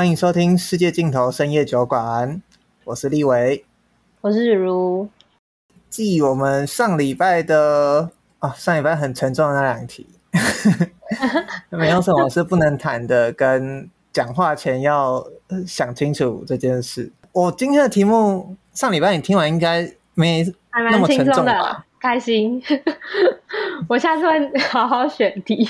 [0.00, 2.36] 欢迎收听《世界尽头深夜酒馆》，
[2.84, 3.66] 我是立维，
[4.22, 5.06] 我是如。
[5.90, 10.06] 继我们上礼拜的啊，上礼拜很沉重的那两题，
[11.68, 15.22] 没有什么是不能谈的，跟讲话前要
[15.66, 17.12] 想清楚这件事。
[17.32, 20.42] 我今天的题目，上礼拜你听完应该没
[20.72, 21.84] 那么沉重吧？
[22.00, 22.60] 开心，
[23.86, 25.68] 我下次会 好好选题。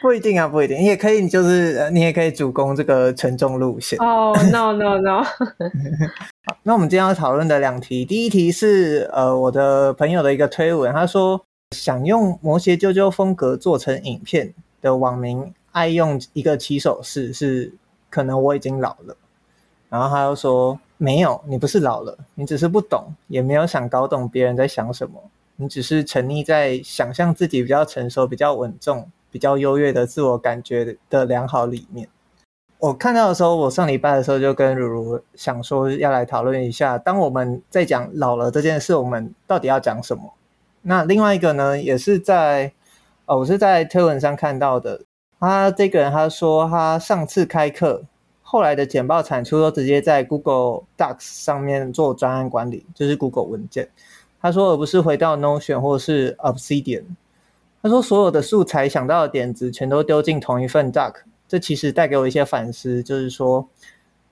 [0.00, 3.98] 不一定啊，不一定，你也可以，就是你也可以主攻这个沉重路线。
[4.00, 5.22] 哦、oh,，no no no。
[5.22, 17.72] 好，那我们今天要讨论的两题，第一题是呃我的朋友的一个推文，他说想用魔鞋啾啾风格做成影片的网民爱用一个起手式是
[18.08, 19.14] 可能我已经老了，
[19.90, 25.22] 然后他又说没有，你不是老了，你只是不懂，也没有想搞懂别人在想什么。
[25.62, 32.08] 你只是沉溺在想象自己比较成熟、比较稳重、比较优越的自我感觉的良好里面。
[32.80, 40.34] 我看到的时候，我上礼拜的时候就跟如如想说要来讨论一下，当我们在讲老了这件事，我们到底要讲什么？
[40.82, 42.72] 那另外一个呢，也是在
[43.26, 45.02] 哦，我是在推文上看到的。
[45.38, 48.02] 他这个人他说，他上次开课，
[48.42, 53.88] 后来的简报产出都直接在 Google Docs 上面做专案管理，就是 Google 文件。
[54.42, 57.04] 他说，而不是回到 Notion 或是 Obsidian。
[57.80, 61.14] 他说，所有的素材想到的点子全都丢进同一份 Doc。
[61.46, 63.68] 这其实带给我一些反思，就是说，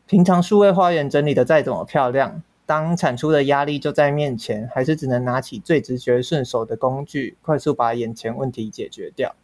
[0.06, 9.34] 平常数位花园整理的再怎么漂亮，当产出的压力就在面前，还是只能拿起最直觉顺手的工具，快速把眼前问题解决掉。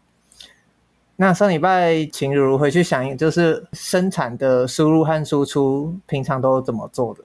[1.14, 7.20] 那上礼拜请如如回去想，就是生产的输入和输出，平常都怎么做的？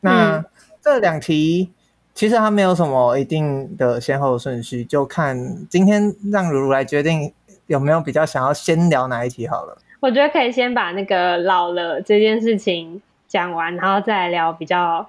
[0.00, 0.44] 那、嗯、
[0.80, 1.72] 这两题。
[2.20, 7.32] 其实它没有什么一定的先后顺序，就看今天让如如来决定
[7.66, 9.78] 有没有比较想要先聊哪一题好了。
[10.00, 15.08] 我觉得可以先把那个老了这件事情讲完，然后再来聊比较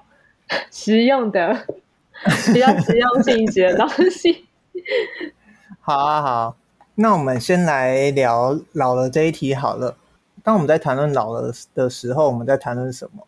[0.70, 1.54] 实用的、
[2.54, 4.46] 比较实用性质的东西。
[5.80, 6.56] 好啊，好，
[6.94, 9.98] 那我们先来聊老了这一题好了。
[10.42, 13.26] 当我们在谈论老了的时候，我们在谈论什么？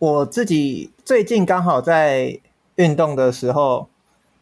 [0.00, 2.40] 我自己最近刚好在。
[2.82, 3.88] 运动的时候，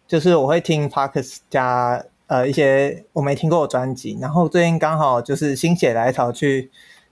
[0.09, 6.71] 就是我会听 Podcast 加呃一些我没听过的专辑，然后最近刚好就是心血来潮去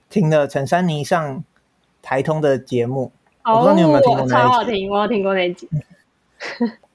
[0.09, 1.43] 听了陈珊妮上
[2.01, 3.11] 台通的节目，
[3.43, 4.33] 哦，我不知道你有没有听过那一集？
[4.33, 5.69] 超好听，我有听过那一集。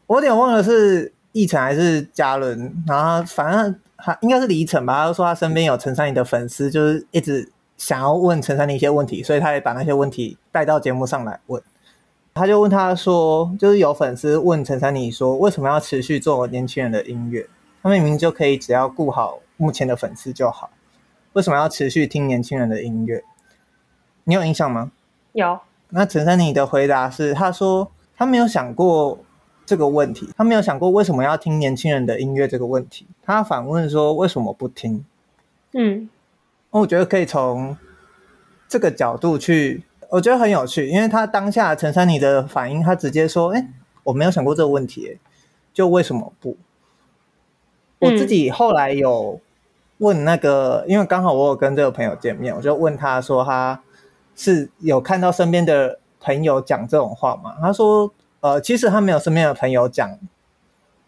[0.06, 11.62] 我有点忘了是奕晨还是嘉伦，然后反正他应该是李晨吧，他说他身边有陈珊妮的粉丝，就是一直想要问陈珊妮一些问题，所以他也把那些问题带到节目上来问。
[12.36, 17.48] 他就问他说：“就是有粉丝问陈珊妮说，为什么要持续做年轻人的音乐？
[17.80, 20.70] 他明明就可以只要顾好目前的粉丝就好，
[21.34, 23.22] 为什么要持续听年轻人的音乐？
[24.24, 24.90] 你有印象吗？
[25.32, 25.60] 有。
[25.90, 29.16] 那陈珊妮的回答是：他说他没有想过
[29.64, 33.06] 这个问题，他没有想过为什么要听年轻人的音乐这个问题。
[33.22, 35.04] 他反问说：为什么不听？
[35.74, 36.10] 嗯，
[36.70, 37.76] 我觉得可以从
[38.68, 43.68] 这个角度去。”我觉得很有趣，因为他当下陈珊妮的反应，他直接说：“哎，
[44.04, 45.18] 我没有想过这个问题，
[45.72, 46.56] 就为什么不？”
[47.98, 49.40] 我自己后来有
[49.98, 53.82] 问那个，因为刚好我有跟这个朋友见面，我就问他说：“他
[54.36, 58.08] 是有看到身边的朋友讲这种话吗？”他说
[58.38, 60.16] ：“呃，其实他没有身边的朋友讲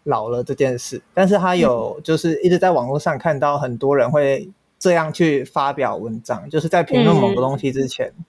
[0.03, 8.25] 老了这件事，但是他有就是一直在网络上看到很多人会这样去发表文章，就是在评论某个东西之前。”嗯，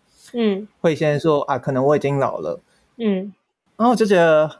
[0.81, 2.61] 会先说啊，可能我已经老了。
[2.97, 3.33] 嗯，
[3.77, 4.50] 然后我就觉得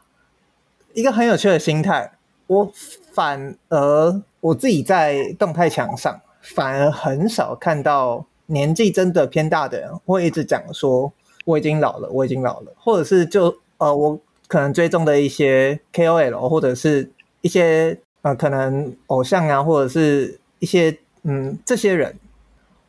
[0.93, 2.11] 一个很有趣的心态。
[2.47, 2.71] 我
[3.13, 11.13] 反而我自己在动态墙上，反而很少看到年纪真的偏大的人会一直讲说
[11.45, 22.15] 我已经老了，我已经老了，或者是就呃，我可能追踪的一些 KOL 或者是一些呃，可能偶像啊，或者是一些嗯这些人。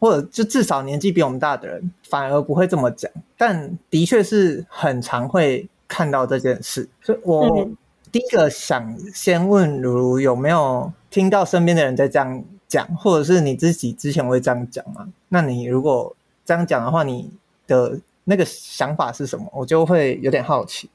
[0.00, 6.88] 或者就至少年纪比我们大的人，反而不会这么讲，但的确是很常会看到这件事。
[7.02, 7.69] 所以我
[8.11, 15.06] 第一个想先问如如有没有听到身边的人在这样讲，或者是你自己之前会这样讲吗？
[15.29, 17.31] 那你如果这样讲的话，你
[17.67, 19.44] 的那个想法是什么？
[19.53, 20.88] 我就会有点好奇。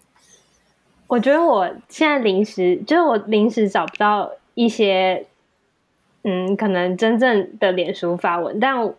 [1.05, 5.27] 我觉得我现在临时就是我临时找不到一些。
[6.25, 8.93] 嗯，可能真正的脸书发文，但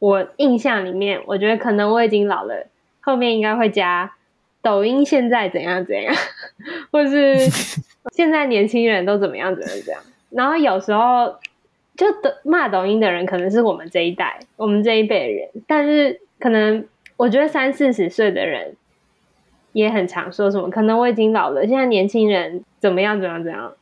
[0.00, 2.66] 我，印象里面，我觉得可能我已经老了，
[3.00, 4.12] 后面应该会加
[4.60, 6.12] 抖音现在怎样怎样，
[6.90, 7.38] 或是
[8.12, 10.02] 现在年轻人都怎么样怎样怎样。
[10.30, 11.36] 然后有时候
[11.96, 16.84] 就的骂抖音的人可能是我们这一代，我们这一辈的人，但是可能。
[17.18, 18.74] 我觉得三四十岁的人
[19.74, 23.72] 也很常说什么，可能我已经老了，现在年轻人怎么样怎么样怎样。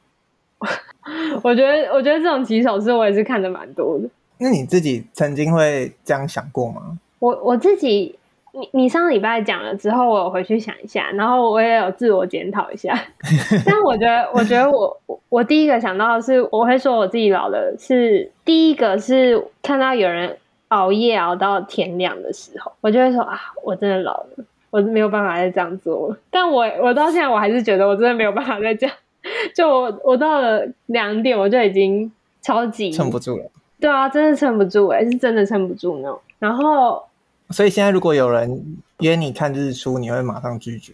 [1.42, 4.08] 我觉得，我觉得这种起手式我也是看的蛮多的。
[4.38, 6.98] 那你自己曾经会这样想过吗？
[7.18, 8.18] 我我自己，
[8.52, 12.98] 你你上礼拜讲了之后，我有回去想一下，然后我也有自我检讨一下。
[13.66, 14.98] 但我觉得，我觉得我
[15.28, 20.36] 我第一个想到的是，我会说我自己老了，是第一个是看到有人
[20.68, 26.16] 熬夜熬到天亮的时候，我就会说啊，我真的老了，我没有办法再这样做了。
[26.30, 28.96] 但我我到现在我还是觉得我真的没有办法再这样。
[29.54, 33.50] 就我我到了两点，我就已经超级撑不住了。
[33.78, 36.20] 对啊，真的撑不住哎，是真的撑不住那种。
[36.38, 37.02] 然后，
[37.50, 40.92] 所以现在如果有人约你看日出，你会马上拒绝？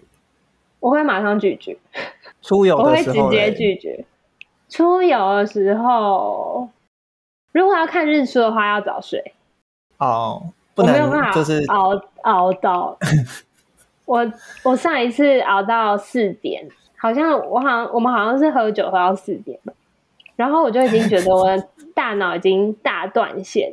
[0.81, 1.77] 我会马上拒绝。
[2.43, 4.05] 出游的时候，我会直接拒绝。
[4.69, 6.69] 出游的时候，
[7.53, 9.33] 如果要看日出的话，要早睡。
[9.99, 10.43] 哦，
[10.75, 12.97] 不能，就是熬熬到。
[14.05, 14.33] 我
[14.63, 16.69] 我上一次熬到四点。
[16.97, 19.73] 好像我好像我们好像是喝酒喝到四点吧，
[20.35, 23.73] 然后我就已经觉得我的大脑已经大断线。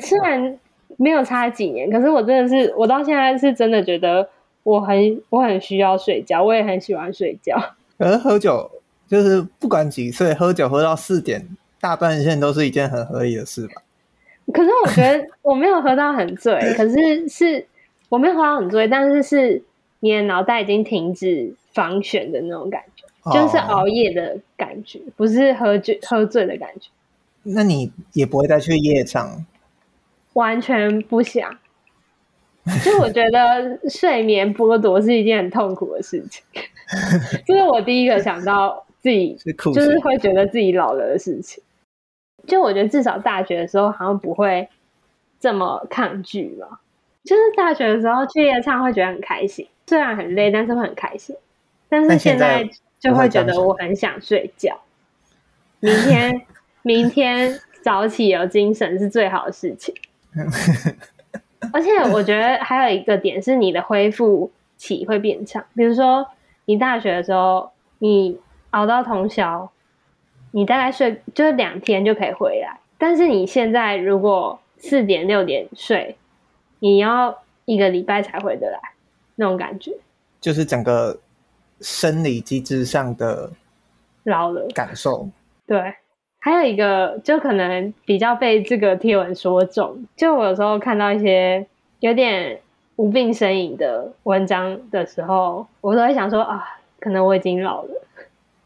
[0.00, 0.58] 虽然
[0.96, 4.28] 没有差几年，可是我真的是我到现在是真的觉得
[4.62, 7.56] 我很 我很需要睡觉，我也很喜欢睡觉。
[7.98, 8.70] 可是喝酒
[9.08, 11.48] 就是不管几岁，喝酒喝到四点
[11.80, 13.82] 大断线都是一件很合理的事吧？
[14.52, 17.66] 可是我觉得我没有喝到很醉，可是是
[18.08, 19.62] 我没有喝到很醉，但是是
[20.00, 21.54] 你的脑袋已经停止。
[21.74, 26.88] 防眩的那种感觉，就是熬夜的感觉，哦、不是喝醉喝醉的感觉。
[27.42, 29.44] 那你也不会再去夜场？
[30.32, 31.58] 完全不想。
[32.82, 36.42] 就我觉得睡眠剥夺是一件很痛苦的事情，
[37.44, 39.36] 这是我第一个想到自己
[39.74, 41.62] 就是会觉得自己老了的事情。
[42.46, 44.66] 就我觉得至少大学的时候好像不会
[45.38, 46.80] 这么抗拒吧。
[47.22, 51.36] 就是大学的时候去夜场会觉得很开心，虽然很累，但是会很开心。
[51.94, 52.68] 但是现在
[52.98, 54.80] 就会觉得我很想睡觉。
[55.78, 56.42] 明天，
[56.82, 59.94] 明天早起有精神是最好的事情。
[61.72, 65.64] 而且我觉得还有一个点是，你的恢复期会变长。
[65.76, 66.26] 比如说，
[66.64, 67.70] 你大学的时候，
[68.00, 69.70] 你熬到通宵，
[70.50, 72.80] 你大概睡就是两天就可以回来。
[72.98, 76.16] 但是你现在如果四点六点睡，
[76.80, 78.80] 你要一个礼拜才回得来，
[79.36, 79.92] 那种感觉
[80.40, 81.20] 就是整个。
[81.84, 83.50] 生理机制上的
[84.22, 85.28] 老了感受，
[85.66, 85.78] 对，
[86.38, 91.66] 还有一个就可能比较被这个贴文说中，就我有时候看到一些
[92.00, 92.58] 有点
[92.96, 96.64] 无病呻吟的文章的时候，我都会想说啊，
[96.98, 97.90] 可能我已经老了，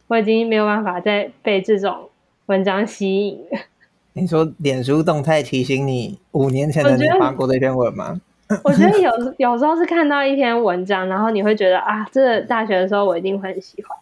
[0.06, 2.09] 我已经没有办法再被这种
[2.47, 3.59] 文章吸引了。
[4.12, 8.20] 你说脸书动态提醒你五年前的你发过这篇文吗？
[8.65, 13.99] 我觉得有有时候是看到一篇文章，然后你会觉得啊，这个大学的时候我一定会很喜欢。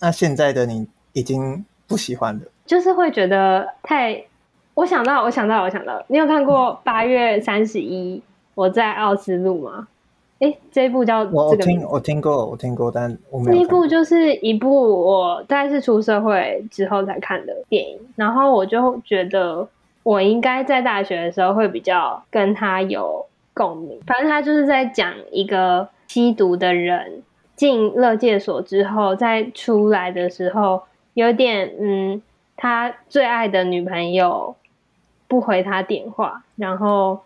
[0.00, 4.22] 那现在的你已经不喜欢了，就是会觉得太……
[4.74, 8.22] 我想到，我想到，我想到，你有看过八月三十一
[8.54, 9.88] 我在奥斯陆吗？
[10.40, 13.56] 哎，这一部叫这个我听我听过，我听过，但我没有。
[13.56, 19.66] 这一部就是一部我大概是出社会之后才看的电影，然后我就觉得
[20.02, 23.24] 我应该在大学的时候会比较跟他有。
[23.58, 27.24] 共鸣，反正他就是在讲一个吸毒的人
[27.56, 30.84] 进乐戒所之后，再出来的时候，
[31.14, 32.22] 有点嗯，
[32.56, 34.54] 他最爱的女朋友
[35.26, 37.18] 不回他电话，然后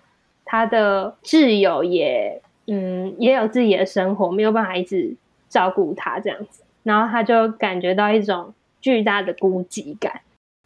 [0.46, 5.14] 他的挚友也嗯也有自己的生活，没有办法一直
[5.50, 10.22] 照顾他这样子，然后他就感觉到一种巨大的孤寂感，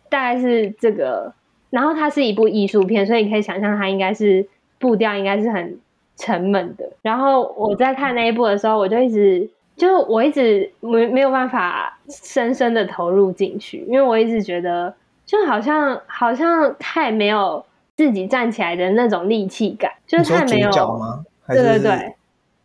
[0.08, 1.34] 大概是这个。
[1.68, 4.46] 然后它是一部艺术片，所以你可以想象它应该是。
[4.78, 5.78] 步调应该是很
[6.16, 6.90] 沉闷的。
[7.02, 17.64] 然后我在看那一部的时候，我就一直就我一直没没有办法深深的投入进去，因为我一直觉得就好像好像太没有
[17.94, 20.70] 自己站起来的那种力气感，就是太没有。
[21.48, 22.14] 对对对，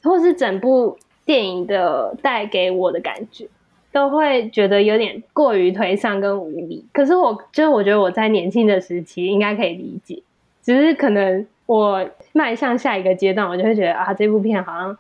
[0.04, 3.46] 或是整部电影的带给我的感觉，
[3.92, 6.86] 都会觉得有点过于颓丧跟无力。
[6.94, 10.24] 可是我就是我觉得我在年轻的时期应该可以理解，
[10.64, 11.46] 只是可能。
[11.66, 14.98] 我迈向下一个阶段，我就会觉得啊，这部片好像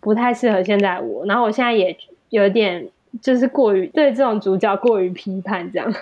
[0.00, 1.26] 不太适合现在我。
[1.26, 1.96] 然后我现在也
[2.30, 2.88] 有点
[3.20, 5.94] 就是过于对这种主角过于批判，这样。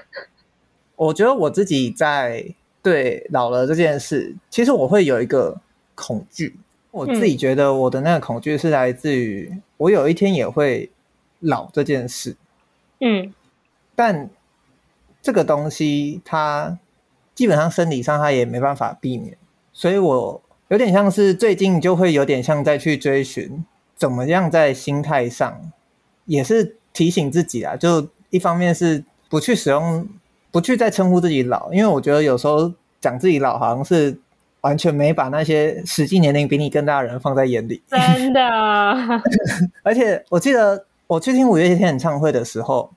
[0.94, 2.44] 我觉得我自己在
[2.82, 5.60] 对老了这件事，其实我会有一个
[5.94, 6.56] 恐惧。
[6.92, 10.88] 我自己觉得我的那个恐惧是来自于我有一天也会
[11.40, 12.34] 老这件事。
[13.00, 13.34] 嗯，
[13.94, 14.30] 但
[15.20, 16.78] 这个东西它
[17.34, 19.36] 基本上生理上它也没办法避免。
[19.78, 23.62] 所以我有点像是最近就会有点像在去追寻
[23.94, 25.70] 怎么样在心态上，
[26.24, 27.76] 也是提醒自己啊。
[27.76, 30.08] 就一方面是不去使用，
[30.50, 34.18] 不去再称呼自己老，因为我觉得有时候讲自己老好像是
[34.62, 37.82] 完全没把那些实际年龄比你更大的人放在眼里。
[37.86, 38.40] 真的，
[39.84, 42.90] 而且我记得我去听五月天演唱会的时候，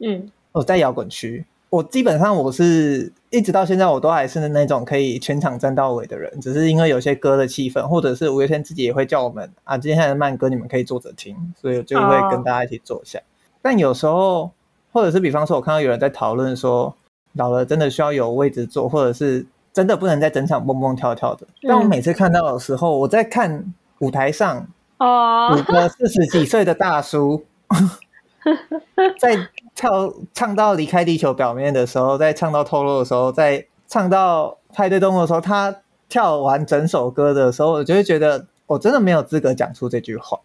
[0.00, 1.44] 嗯，我在摇滚区。
[1.74, 13.18] 我基本上我是一直到现在我都还是那种可以全场站到尾的人，只是因为有些歌的气氛，或者是五月天自己也会叫我们啊，接下来的慢歌你们可以坐着听，所以我就会跟大家一起坐下。
[13.18, 13.26] Oh.
[13.60, 14.52] 但有时候，
[14.92, 16.94] 或者是比方说，我看到有人在讨论说，
[17.32, 21.44] 老了真的需要有位置坐，或者是真的不能在整场蹦蹦跳跳的。
[21.62, 24.64] 但我每次看到的时候，我在看舞台上
[24.98, 27.44] 哦，五个四十几岁的大叔。
[29.18, 29.36] 在
[29.74, 35.76] 跳唱到离开地球表面的时候，在唱到透露的时候，在唱到派对动物的时候，他
[36.08, 40.38] 跳完整首歌的时候，我就会觉得我真的没有资格讲出这句话。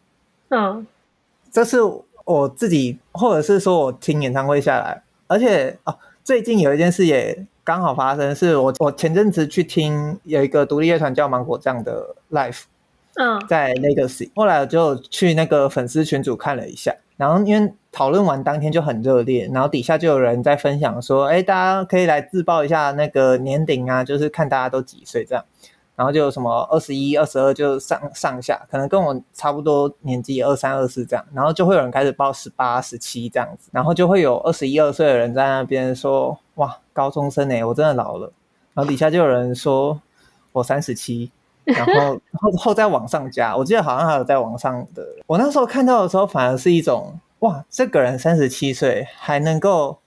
[0.49, 0.85] 嗯，
[1.51, 1.77] 这是
[2.25, 12.63] 我自己，或者是说我听演唱会下来，而且哦，最近有一件事也刚好发生，是我我前阵子去听有一个独立乐团叫芒果酱的 live，
[13.15, 16.95] 嗯，在 Legacy，后来我就去那个粉丝群组看了一下。
[17.19, 25.43] 然后因为讨论完当天就很热烈，然后底下就有人在分享说，哎，大家可以来自报一下那个年龄啊，就是看大家都几岁这样。
[25.97, 31.25] 然后就有什么二十一、二十二就上上下，可能跟我差不多年纪，二三、二四这样。
[31.33, 38.31] 然后就会有人开始报十八、十七这样子，然后就会有二十一二岁的人在那边说，哇，高中生哎，我真的老了。
[38.73, 40.01] 然后底下就有人说
[40.53, 41.29] 我三十七。
[41.73, 45.05] 然后后后再往上加，我记得好像还有在网上的。
[45.27, 49.99] 我那时候看到的时候，反而是一种哇，这个人三十七岁还能够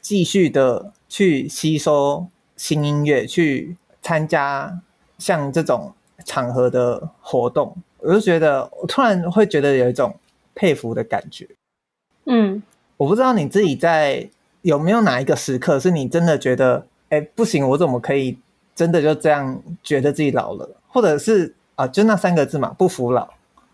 [0.00, 4.80] 继续的去吸收新音乐，去参加
[5.18, 5.92] 像这种
[6.24, 10.14] 场合的活动，我就觉得我突然会觉得有一种
[10.54, 11.48] 佩服的感觉。
[12.26, 12.62] 嗯，
[12.96, 14.28] 我不知道你自己在
[14.62, 18.38] 有没有哪一个时刻是你真的觉得，哎，不行，我怎么可以
[18.74, 20.68] 真的就这样觉得自己老了？
[20.88, 23.28] 或者是啊，就那三个字嘛，不服老，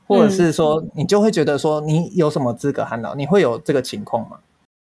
[0.07, 3.14] 或者是说，你就会觉得说，你有什么资格喊老？
[3.14, 4.38] 你会有这个情况吗？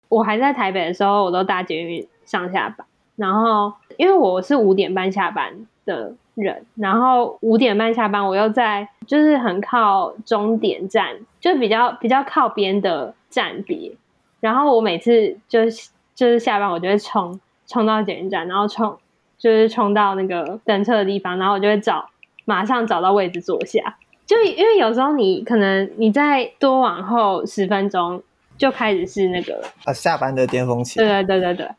[0.10, 2.86] 我还在台北的时候，我都搭捷运上下班。
[3.16, 13.92] 然后，因为我是五点半下班的人，然后五点半下班，我又在就是很靠终点站，就比较比较靠边的站别。
[14.40, 18.98] 然后我每次就是就是下班，我就会冲冲到捷运站，然后冲
[19.40, 22.08] 就是冲到那个等车的地方，然后我就会找。
[22.46, 28.24] 马上找到位置坐下，就因为有时候你可能你再多往后十分钟
[28.58, 30.98] 就开始是那个啊下班的巅峰期。
[30.98, 31.70] 对对对对对。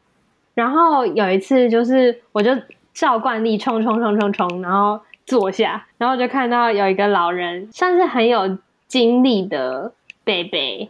[0.54, 2.52] 然后有一次就是我就
[2.94, 10.88] 照惯例冲冲冲冲冲，然后坐下，然后就看到有一个老人，算是很有精力的贝贝，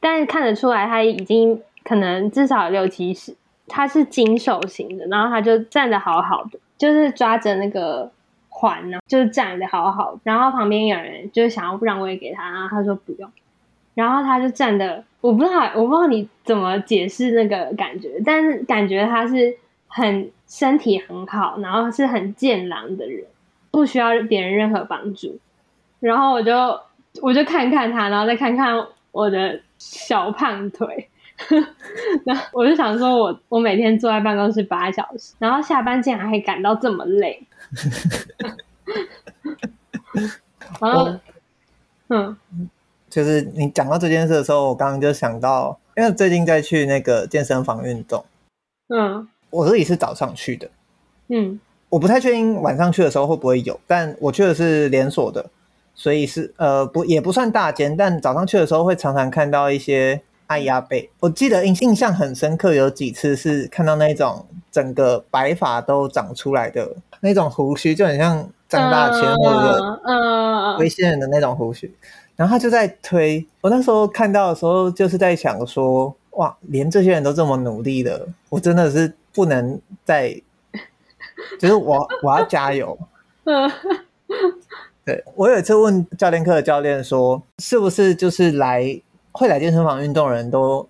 [0.00, 3.36] 但是看得出来他已经可能至少有六七十，
[3.68, 8.10] 他是金手型的，然后他就站的好好的，就是抓着那个。
[8.56, 13.28] 环呢，就是站的好好，然后旁边有人就是想要让位给他，然后他说不用，
[13.94, 19.56] 然后他就站的，我不知道，我不知道你怎么解释那个感觉，但是感觉他是
[19.88, 23.24] 很身体很好，然后是很健朗的人，
[23.72, 25.36] 不需要别人任何帮助，
[25.98, 26.80] 然后我就
[27.22, 31.08] 我就看看他，然后再看看我的小胖腿，
[32.24, 37.42] 然后我就想说我我每天坐在办公室八小时，然后下班竟然还感到这么累。
[40.80, 41.12] 然后，
[42.08, 42.36] 嗯，
[43.10, 48.24] 就是你讲到这件事的时候，我刚刚就想到，因为最近在去那个健身房运动，
[48.88, 50.70] 嗯，我自己是早上去的，
[51.28, 55.50] 嗯，我不太确定晚上去的时候会不会有，但我去的是连锁的，
[55.96, 60.22] 所以是呃不也不算大间，但早上去的时候会常常看到一些。
[60.46, 71.92] 阿姨阿伯，我记得印印象很深刻，有几次是看到那种整个白发都长出来的那种胡须，就很像张大千或者嗯微仙人的那种胡须。
[72.36, 80.30] 然后他就在推，我那时候看到的时候，就是在想说，哇，连这些人都这么努力的，我真的是不能再，
[81.58, 82.98] 就是我我要加油。
[85.06, 89.00] 对，我有一次问教练课的教练说，是不是就是来。
[89.34, 90.88] 会来健身房运动的人都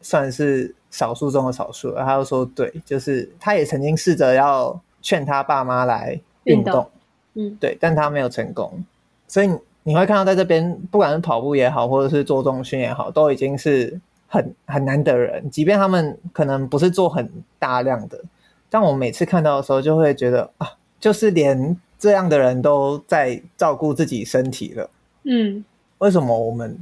[0.00, 6.90] 算是少数中的少数，他就说对，就是他也曾经试着要劝他爸妈来运动，运动，
[7.34, 8.84] 嗯，对，但他没有成功。
[9.28, 9.50] 所以
[9.84, 15.48] 你会看到在这边，不管是跑步也好，或者是做重训也好，都已经是很很难得人。
[15.48, 18.20] 即便他们可能不是做很大量的，
[18.68, 24.90] 但我每次看到的时候，就会觉得啊，就是连这样的人都在照顾自己身体了，
[25.24, 25.64] 嗯，
[25.98, 26.76] 为什么我们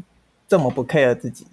[0.52, 1.46] 这么不 care 自己？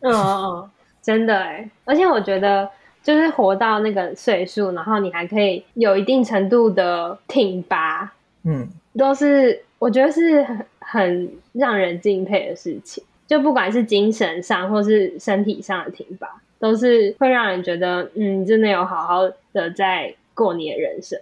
[0.00, 2.68] 嗯嗯嗯，真的哎，而且我觉得
[3.02, 8.12] 就是活到那个岁数，然后你还可以有一定程度的挺拔，
[8.44, 8.68] 嗯，
[8.98, 13.02] 都是我觉得是很很让人敬佩的事情。
[13.26, 16.28] 就不管是精神上或是身体上的挺拔，
[16.58, 19.22] 都是会让人觉得，嗯，真的有好好
[19.54, 21.18] 的在过你的人生。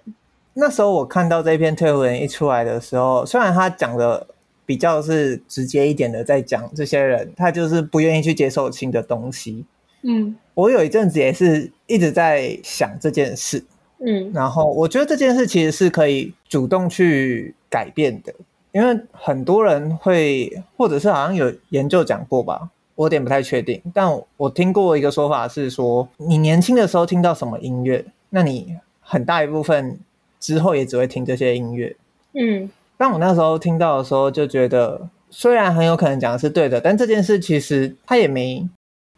[0.54, 4.26] 那时候我看到这篇推文一出来的时候，虽然他讲的
[4.70, 9.64] 比较是直接一点的，在讲这些人他就是不愿意去接受新的东西。
[10.02, 13.64] 嗯，我有一阵子也是一直在想这件事。
[13.98, 18.32] 嗯，然后我觉得这件事其实是可以主动去改变的，
[18.70, 29.98] 因为很多人会，或者是好像有研究讲过吧，我有点不太确定，但我，我听过一个说法是说，你年轻的时候听到什么音乐，那你很大一部分。
[30.38, 31.94] 之后也只会听这些音乐，
[32.32, 32.70] 嗯，
[33.00, 38.68] 但我那时候听到的时候就觉得，虽然很有可能讲的是对的，但这件事其实它也没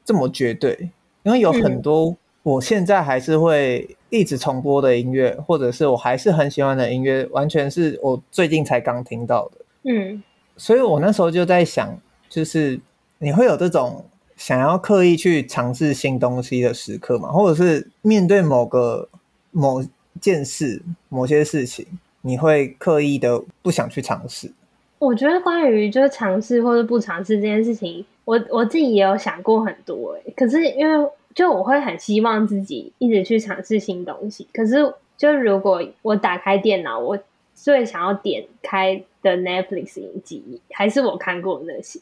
[0.04, 0.90] 这么绝对，
[1.24, 10.22] 因为有很多我现在还是会一直重播的音乐，或者是我还是很喜欢的音乐，完全是我最近才刚听到的，嗯，
[10.56, 11.98] 所以我那时候就在想，
[12.28, 12.80] 就是
[13.18, 14.04] 你会有这种
[14.36, 17.32] 想要刻意去尝试新东西的时刻嘛？
[17.32, 19.08] 或者是面对某个
[19.50, 19.84] 某。
[20.20, 21.86] 件事某些事情，
[22.22, 24.50] 你会刻意的不想去尝试。
[24.98, 30.32] 我觉得关于就是尝试或者不尝试这件事情，我我自己也有想过很多诶。
[30.36, 34.46] 可是因为就我会很希望自己一直去尝试新东西。
[34.52, 37.18] 可是就如果我打开电脑，我
[37.54, 42.00] 最想要点开的 Netflix 影集，还是我看过的那些，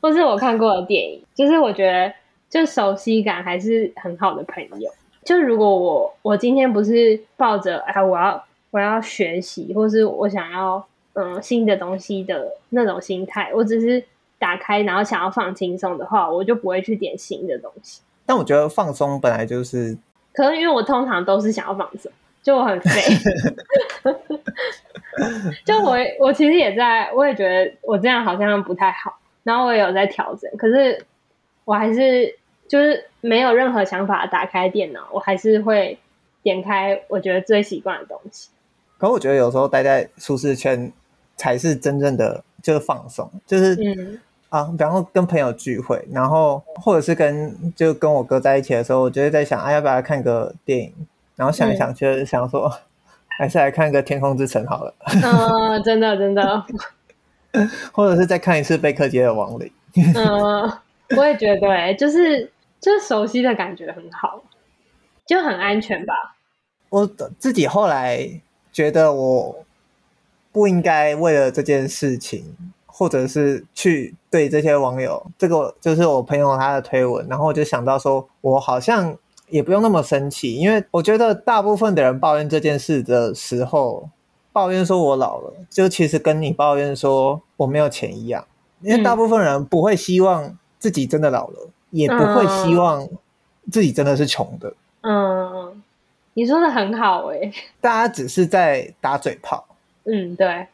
[0.00, 2.12] 或是我看过的电影，就是我觉得
[2.50, 4.90] 就熟悉感还是很好的朋友。
[5.24, 8.44] 就如果我我今天不是抱着哎，我要
[8.76, 14.04] 我要学习，或是我想要嗯新的东西的那种心态，我只是
[14.38, 18.02] 打开然后想要放轻松的话，我就不会去点新的东西。
[18.26, 19.96] 但我觉得放松本来就是，
[20.34, 22.12] 可能因为我通常都是想要放松，
[22.42, 23.00] 就我很废。
[25.64, 31.02] 就我我其实也在，我也觉得我这样好像不太好，然后我也有在调整，可是
[31.64, 32.36] 我还是。
[32.68, 35.96] 就是没有任何想法，打开电脑，我还是会
[36.42, 38.48] 点开我觉得最习惯的东西。
[38.98, 40.92] 可我觉得有时候待在舒适圈
[41.36, 50.92] 才是真正的就是放松，就是嗯啊，比方说跟朋友聚会，然后或者是跟就跟我哥在一起的时候，我就会在想，哎、啊，要不要看个电影？
[51.34, 52.80] 然后想一想，就是想说，嗯、
[53.38, 54.94] 还是来看个《天空之城》好了。
[55.04, 56.64] 嗯，真的真的。
[57.92, 59.70] 或者是再看一次《贝克街的亡灵》。
[60.14, 62.50] 嗯，我也觉得、欸，就是。
[62.78, 64.40] 就熟悉的感觉很好，
[65.26, 66.36] 就很安全吧。
[66.90, 67.06] 我
[67.38, 68.42] 自己后来
[68.76, 69.64] 觉得，我
[70.52, 79.16] 不应该为了这件事情，或者是去对这些网友，这个就是我朋友他的推文，然后我就想到说，我好像
[79.48, 84.10] 也不用那么生气，因为我觉得大部分的人抱怨这件事的时候，
[84.52, 88.44] 抱怨说我老了，就其实跟你抱怨说我没有钱一样，
[88.82, 91.70] 因为大部分人不会希望自己真的老了。
[91.90, 93.08] 也不会希望
[93.70, 94.74] 自己真的是穷的。
[95.02, 95.82] 嗯，
[96.36, 97.50] 你说的很好哎。
[97.80, 99.66] 大家只是在打嘴炮。
[100.04, 100.66] 嗯，对。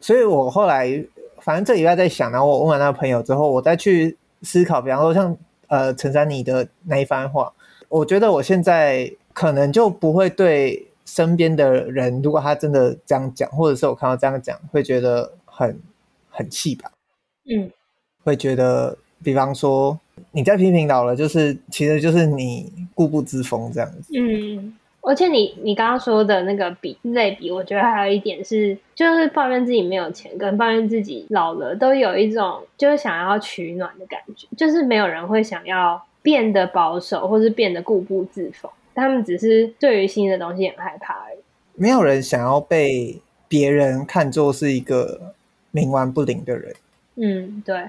[0.00, 1.04] 所以我后来，
[1.40, 7.52] 反正这礼拜在想，然后我问完那个朋友之后，我再去思考，比方说像呃陈珊妮的那一番话，
[7.90, 15.78] 我觉得我现在可能就不会对身边的人，如果他真的这样讲，或者是我看到这样讲，会觉得很
[16.30, 16.90] 很气吧。
[17.44, 17.70] 嗯，
[18.24, 20.00] 会觉得，比方说。
[20.32, 24.18] 你在批评老了，就是其实就是你固步自封这样子。
[24.18, 24.74] 嗯，
[25.06, 34.48] 而且你你刚刚说的那个比类比，我觉得还有一点是，就是抱怨自己没有钱，跟抱怨自己老了，都有一种就是想要取暖的感觉。
[34.56, 41.38] 就是没有人会想要变得保守，或是变得固步自封，他们只是对于新的东西很害怕而已。
[41.76, 45.34] 没有人想要被别人看作是一个
[45.72, 46.74] 冥顽不灵的人。
[47.14, 47.88] 嗯，对。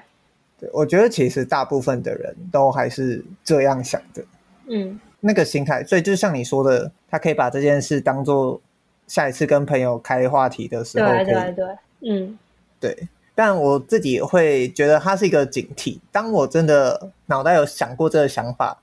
[0.59, 4.23] 对，我觉得其实大部分的人都还是这样想的，
[4.67, 8.61] 嗯，那个心态，所以就像你说的，他可以把这件事当做
[9.07, 11.65] 下一次跟朋友开话题的时候，对对对，
[12.01, 12.39] 嗯，
[12.79, 13.07] 对。
[13.35, 18.81] 但我自己会觉得它是一个警惕，当我真的脑袋有想过这个想法，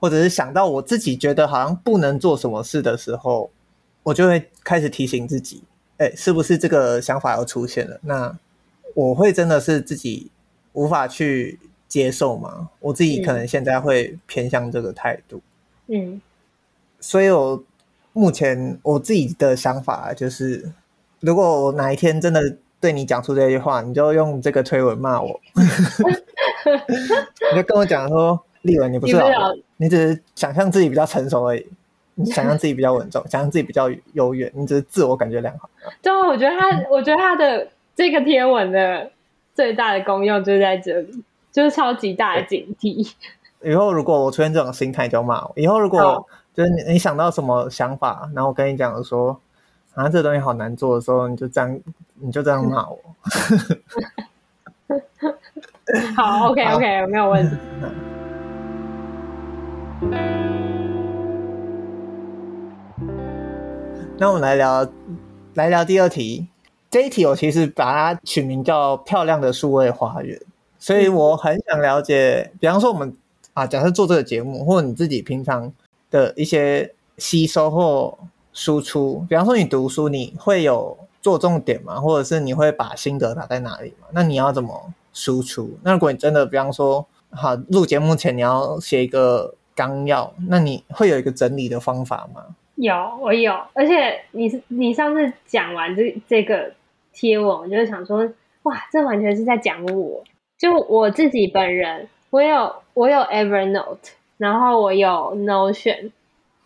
[0.00, 3.50] 或者是想到我自己觉得好像不能做什么事的时候，
[4.02, 5.62] 我就会开始提醒自己，
[5.98, 8.00] 哎，是不是这个想法要出现了？
[8.02, 8.36] 那
[8.94, 10.30] 我会真的是自己。
[10.74, 11.56] 无法去
[11.86, 12.68] 接受吗？
[12.80, 15.36] 我自己可能现在会偏向这个态度。
[15.36, 15.42] 嗯，
[17.00, 17.62] 所以我
[18.12, 20.72] 目前我自己的想法就是，
[21.20, 25.40] 如果我哪一天真的对你讲出这句话，你就用这个推文骂我，
[27.50, 31.66] 你就跟我讲说，立文你不是老人，你只是想象自己比较成熟而已，
[32.14, 35.68] 你想象自己比较稳重，想象自己比较优越，你只是自我感觉良好。
[36.00, 39.10] 对啊，我觉得他，我觉得他的这个贴文的
[39.54, 43.12] 最大的功用就在这里，就是超级大的警惕。
[43.64, 45.52] 以后如果我出现这种心态，就骂我。
[45.56, 49.40] 以后如果就是你你想到什么想法，然后我跟你讲说，
[49.94, 51.80] 啊，这东西好难做的时候，你就这样，
[52.20, 52.98] 你就这样骂我。
[56.14, 57.56] 好，OK OK，没有问题。
[64.18, 64.86] 那我们来聊，
[65.54, 66.48] 来聊第二题。
[66.90, 70.40] 这一题我其实把它取名叫“漂亮的数位花园”，
[70.78, 73.16] 所以我很想了解，比方说我们。
[73.54, 75.72] 啊，假设做这个节目，或者你自己平常
[76.10, 78.18] 的一些吸收或
[78.52, 82.00] 输出，比方说你读书，你会有做重点吗？
[82.00, 84.08] 或者是你会把心得打在哪里吗？
[84.12, 85.78] 那你要怎么输出？
[85.82, 92.44] 那如果你真的，比方说，好，录节目前你要写一个纲要，那你会有一个整理的方法吗？
[92.74, 96.72] 有，我有，而且你你上次讲完这这个
[97.12, 98.28] 贴文，我就想说，
[98.64, 100.24] 哇，这完全是在讲我，
[100.58, 102.08] 就我自己本人。
[102.34, 106.10] 我有我有 Evernote，然后我有 Notion，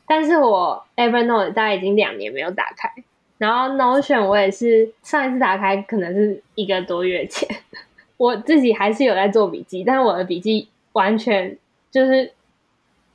[0.06, 2.90] 但是我 Evernote 大概已经两年没有打开，
[3.36, 7.46] 然后 Notion 我也是上一次打开可能是一个多月前，
[8.16, 11.58] 我自己还是有在做笔记，但是我的笔记完全
[11.90, 12.32] 就是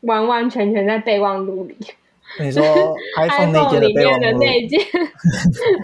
[0.01, 1.75] 完完全全在备忘录里。
[2.39, 2.61] 你说
[3.17, 4.79] iPhone 里面的那件，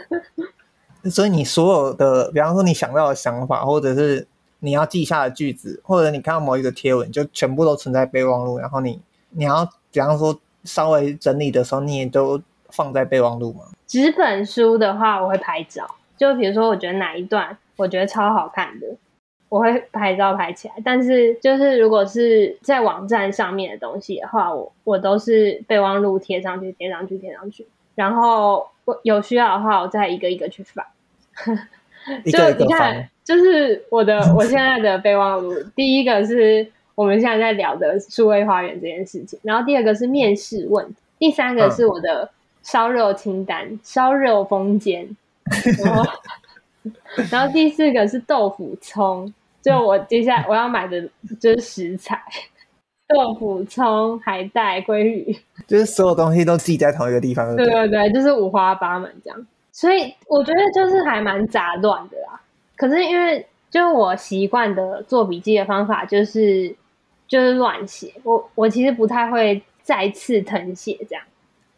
[1.10, 4.28] 所以你所有的，比方说你想到的想法，或者是。
[4.62, 8.58] 你要记下的句子，或者你看到某一个贴文，就全部都存在备忘录。
[8.58, 13.62] 然后你你要，比方说稍微整理的时候，你也都放在备忘录吗？
[13.88, 15.90] 纸本书的话，我会拍照。
[16.18, 18.88] 就比如说，我觉得哪一段我觉得超好看的，
[19.48, 20.74] 我会拍照拍起来。
[20.84, 27.66] 但是就是如果是在网站上面的东西的话，我我都是备忘录贴上去，贴上去，贴上去。
[27.96, 30.86] 然后我有需要的话，我再一个一个去翻。
[32.26, 33.10] 就你看。
[33.30, 36.66] 就是我的 我现在的备忘录，第一个是
[36.96, 42.28] 我们现在在聊的数位花园这件事情，然后第二个是面试问题，第三个是我的
[42.64, 45.08] 烧肉清单，烧肉风间，
[45.86, 46.12] 然后
[47.30, 51.00] 然后第四个是豆腐葱，就我接下来 我要买的
[51.40, 52.20] 就是食材，
[53.08, 55.38] 豆腐葱、海带、鲑鱼，
[55.68, 57.56] 就是所有东西都记在同一个地方。
[57.56, 62.42] 对对对，就是五花八门这样，所以我觉得就是还蛮杂乱的啦。
[62.80, 66.74] 可是因为就是我习惯的做笔记的方法就是
[67.28, 71.24] 就是乱写，我我其实不太会再次誊写这样，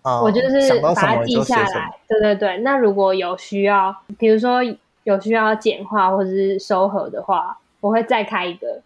[0.04, 1.92] 哦、我就是把它记下来。
[2.08, 4.62] 对对对，那如果有需要，比如说
[5.04, 8.84] 有需要简化或者是收合的话，我会再开一个，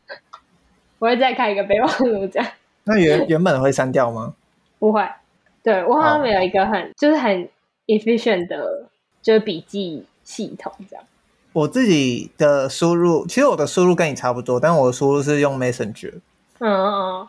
[0.99, 2.49] 我会再开一个备忘录这样。
[2.85, 4.33] 那原原本会删掉吗？
[4.79, 5.05] 不会，
[5.61, 7.49] 对我好像没有一个很、哦、就是很
[7.87, 8.85] efficient 的，
[9.21, 11.05] 就是笔记系统这样。
[11.55, 16.15] 我自己的输入，其实我的输入跟你差不多，但我的输入是用 Messenger。
[16.59, 17.27] 嗯嗯，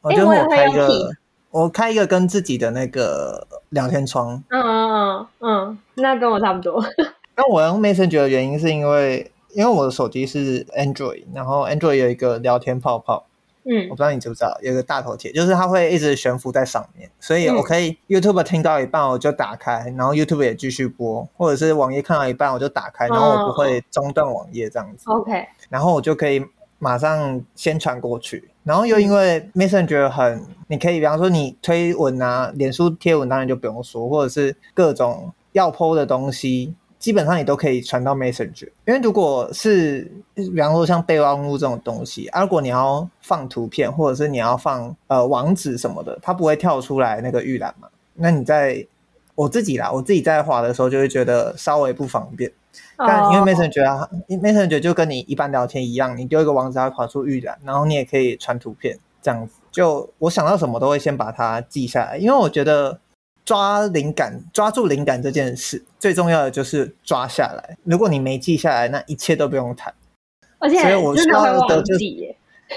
[0.00, 1.10] 我就我开一个，
[1.50, 4.42] 我开一个跟自己的那个聊天窗。
[4.48, 6.82] 嗯嗯嗯嗯，那跟我差不多。
[7.36, 13.26] 那我用 Messenger 的原因是因为，因为我的手机是 Android，然后 Android 有一个聊天泡泡。
[13.64, 25.04] 嗯，我不知道你知不知道，有个大头贴，就是它会一直悬浮在上面，所以我可以 YouTube 听到一半我就打开，然后 YouTube 也继续播，或者是网页看到一半我就打开，然后我不会中断网页这样子。
[25.10, 26.44] OK，然后我就可以
[26.78, 36.74] 马上先传过去，然后又因为 Messenger 很，你可以比方说你推文啊，脸书贴文当然就不用说，或者是各种要 po 的东西。
[36.98, 47.88] 基本上你都可以传到 Messenger，因为如果是比方说像备忘录这种东西，啊，如果你要放图片或者是你要放呃网址什么的，它不会跳出来那个预览嘛？
[48.14, 48.84] 那你在
[49.36, 52.50] 我自己啦，我自己在滑的时候就会觉得稍微不方便。
[52.96, 54.82] 但因为 Messenger，Messenger、oh.
[54.82, 59.54] 就跟你一般聊天一样，你丢一个网址它跑出预览，然后你也可以传图片这样子。
[59.70, 62.98] 就我想到什么都会先把它记下来，因为我觉得。
[63.48, 67.78] 抓灵感，抓住灵感这件事最重要的就是抓下来。
[67.82, 69.94] 如果你没记下来，那一切都不用谈。
[70.58, 72.04] 而且，所以我需要的就是，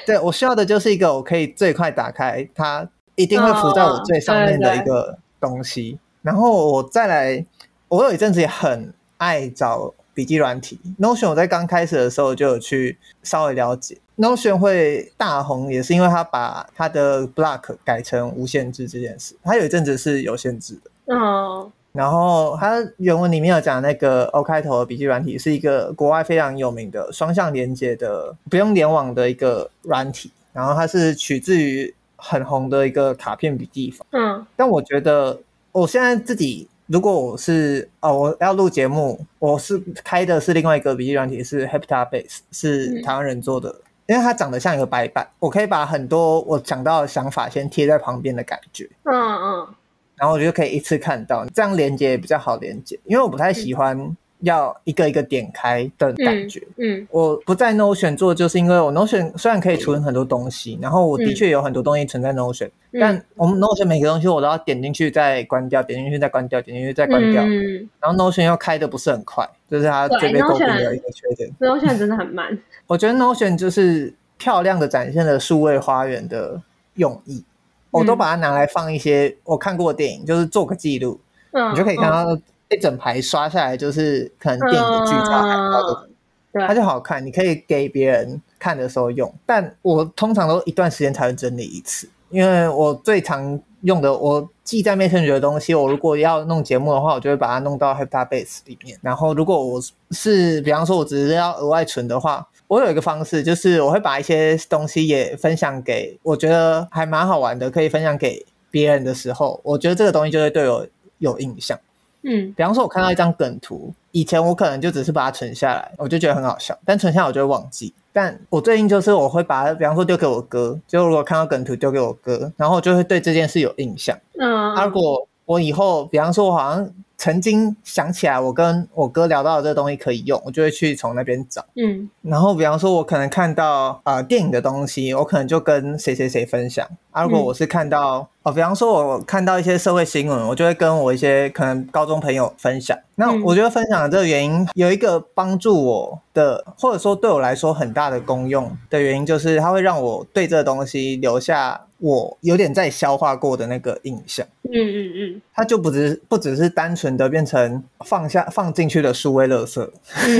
[0.05, 5.99] 对，我需要的就是一个我可以最快打开，它一定会浮在我最上面的一个东西。
[6.21, 7.45] 然后我再来，
[7.89, 13.97] 我有一阵子也很爱找笔记软体，Notion 我在刚开始的时候就有去稍微了解。
[14.21, 19.35] Notion 会大红，也是因为他把他的 block 改成无限制这件事。
[19.43, 34.05] 他有一阵子是有限制的，嗯，然后它原文里面有讲那个 O 开头的笔记软体是一个国外非常有名的双向连接的不用联网的一个软体，然后它是取自于很红的一个卡片笔记法。
[34.11, 48.89] 嗯，但我觉得我现在自己如果我是哦我要录节目，我是开的是另外一个笔记软体是 Heptabase，是台湾人做的，嗯、因为它长得像一个白板，我可以把很多我想到的想法先贴在旁边的感觉。
[49.03, 49.67] 嗯嗯。
[50.15, 56.61] 然后我就可以一次看到，这样连接也比较好连接，因为我不太喜欢要一个一个点开的感觉。
[56.77, 67.43] 嗯，嗯我不在 Notion 做，就是因为我 Notion 虽然可以储存很多东西，然后我的确有很多东西存在 Notion，嗯，但我们 Notion 每个东西我都要点进去再关掉，点进去再关掉，点进去再关掉。
[67.43, 71.49] 嗯，然后 Notion 又开的不是很快，就是它最被诟病的一个缺点。
[71.59, 72.57] Notion 真的很慢。
[72.87, 76.61] 我觉得 Notion 就是漂亮的展现了数位花园的
[76.95, 77.43] 用意。
[77.91, 81.19] 我都把它拿来放一些我看过的电影，就是做个记录，
[81.51, 82.39] 嗯，你就可以看到
[82.71, 86.09] 一整排刷下来，就是可能电影的剧照海报的，
[86.51, 89.31] 对，它就好看，你可以给别人看的时候用。
[89.45, 98.97] 但我通常都一段时间才会整理一次，因为我最常用的，我记在 Messenger 的东西，我如果要弄节目的话，我就会把它弄到 Heptabase 里面。
[99.01, 99.81] 然后如果我
[100.11, 102.47] 是，比方说我只是要额外存的话。
[102.67, 111.77] 我有一个方式，就是我会把一些东西也分享给我觉得还蛮好玩的，可以分享给别人的时候，我觉得这个东西就会对我有印象。
[112.23, 117.93] 嗯，比方说，我看到一张梗图，以前我可能就只是把它存下来，我就觉得很好笑，但存下来我就会忘记。
[118.13, 124.17] 但我最近就是我会把它，比方说丢给我哥，就如果看到梗图丢给我哥，然后我就会对这件事有印象。
[124.39, 126.91] 嗯，啊，如果我以后，比方说，我好像。
[127.17, 131.63] 曾经想起来，我跟我哥聊到的这个东西可以用，我就会去从那边找。
[131.75, 136.83] 嗯，然后比方说，我可能看到啊、呃、电影的东西，我可能就跟谁谁谁分享。
[137.11, 138.27] 啊，如果我是看到。
[138.43, 142.97] 哦，比方说，我看到一些社会新闻，我就会跟我一些可能高中朋友分享。
[143.15, 154.43] 那我觉得分享的这个原因有一个帮助我的，或者说对我来说很大的功用的原因，就是它会让我对这个东西留下我有点在消化过的那个印象。
[154.63, 159.87] 嗯嗯嗯，它就不只不只是单纯的变成放下放进去的数位垃圾。
[160.25, 160.37] 嗯，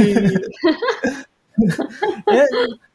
[2.33, 2.45] 因为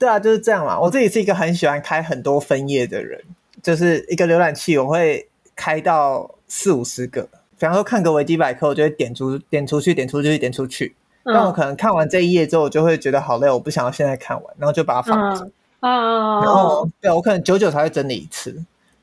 [0.01, 0.81] 对啊，就是这样嘛。
[0.81, 3.23] 我自己是一个很喜欢开很多分页的人。
[3.67, 7.23] 就是一个浏览器，我会开到四五十个。
[7.59, 10.95] 比方说看个维基百科，我就会点出、点出去、点出去、点出去。
[11.25, 15.51] 但我可能看完这一页之后，我就会觉得好累，我不想要现在看完，然后就把它放着。
[15.81, 18.57] 然后，对，我可能久久才会整理一次。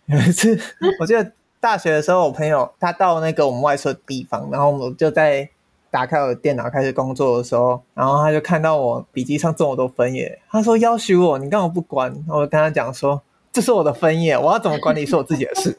[0.05, 0.57] 有一次，
[1.01, 5.49] 我记得大学的时候，我朋友他到那个我们外出的地方，然后我就在
[5.91, 13.21] 打开我的电脑开始工作的时候，然后他就看到我笔记上这么多分页，他说：“要许我，你干嘛不管？”我就跟他讲说。
[13.53, 15.77] 这是我的分页，我要怎么管理是我自己的事。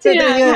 [0.00, 0.52] 对 对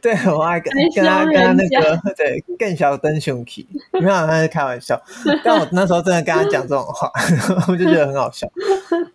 [0.00, 5.00] 对，对 我爱跟跟他跟他那个对更小灯熊皮，没有，他是开玩笑。
[5.44, 7.10] 但我那时候真的跟他讲这种话，
[7.68, 8.48] 我就觉得很好笑。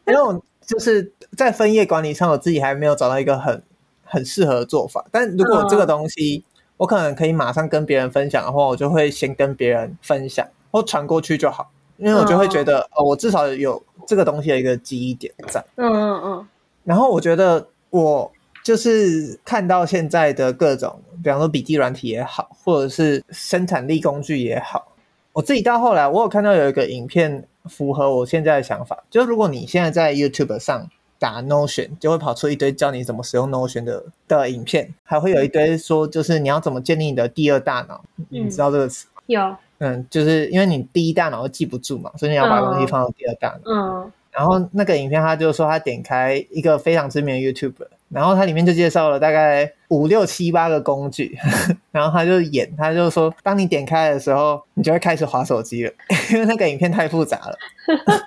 [0.06, 3.63] 因为我就是在分页管理上，我自己还没有找到一个很
[4.04, 5.06] 很适合的做法。
[5.10, 6.43] 但如果这个东西
[6.76, 11.71] 我可能可以马上跟别人分享的话，我就会先跟别人分享或传过去就好。
[11.97, 15.64] 因为我就会觉得，哦，哦，我至少有这个东西的一个记忆点在。
[15.76, 16.48] 嗯嗯嗯。
[16.84, 18.32] 然后我觉得，我
[18.64, 24.88] 就是看到现在的各种，比方说笔记软体也好，或者是生产力工具也好，
[25.34, 39.06] 我自己到后来，我有看到有一个影片符合我现在的想法，就是如果你现在在 YouTube 上打 Notion，就会跑出一堆教你怎么使用 Notion 的的影片，还会有一堆说，就是你要怎么建立你的第二大脑，嗯、你知道这个词？
[39.28, 39.56] 有。
[39.84, 43.72] 嗯，就是因为你第一大脑都记不住嘛，所以你要把东西放到第二大脑。
[43.72, 51.36] 嗯，然后那个影片，他就说他点开一个非常知名的 YouTuber，然后他里面就介绍了大概五六七八个工具，
[51.91, 55.91] 然后他就演，他就说，当你点开的时候，你就会开始划手机了，
[56.32, 57.58] 因为那个影片太复杂了。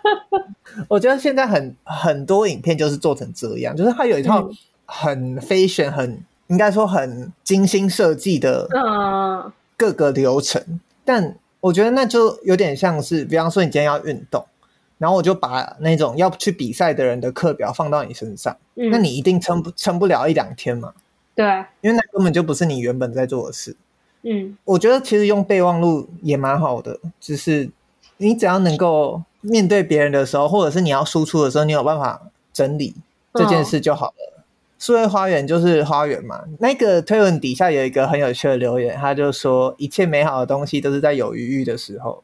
[0.90, 4.50] 我觉得现在很很多影片就是做成这样，就是他有一套
[4.86, 8.68] 很 fashion，很应该说很精心设计的
[9.76, 11.36] 各个流程，但。
[11.64, 14.44] 我觉得那就有点像是，比方说你今天要运动，
[14.98, 20.92] 然后我就把那种要去比赛的人的课表放到你身上，嗯、那你一定撑不撑不了一两天嘛？
[21.35, 21.46] 对，
[21.81, 23.74] 因为那根本就不是你原本在做的事。
[24.24, 27.70] 嗯，我觉得其实用备忘录也蛮好的，就是
[28.18, 32.20] 你只要能够面对别人的时候，或者是你要输出的时候，你有办法
[32.53, 32.94] 整理
[33.33, 34.12] 这件事就好了。
[34.12, 34.33] 哦
[34.78, 36.42] 数位花园就是花园嘛。
[36.58, 42.22] 那个推文底下有一个很有趣的留言，他就说：“一切美好的东西都是在有余裕的时候。”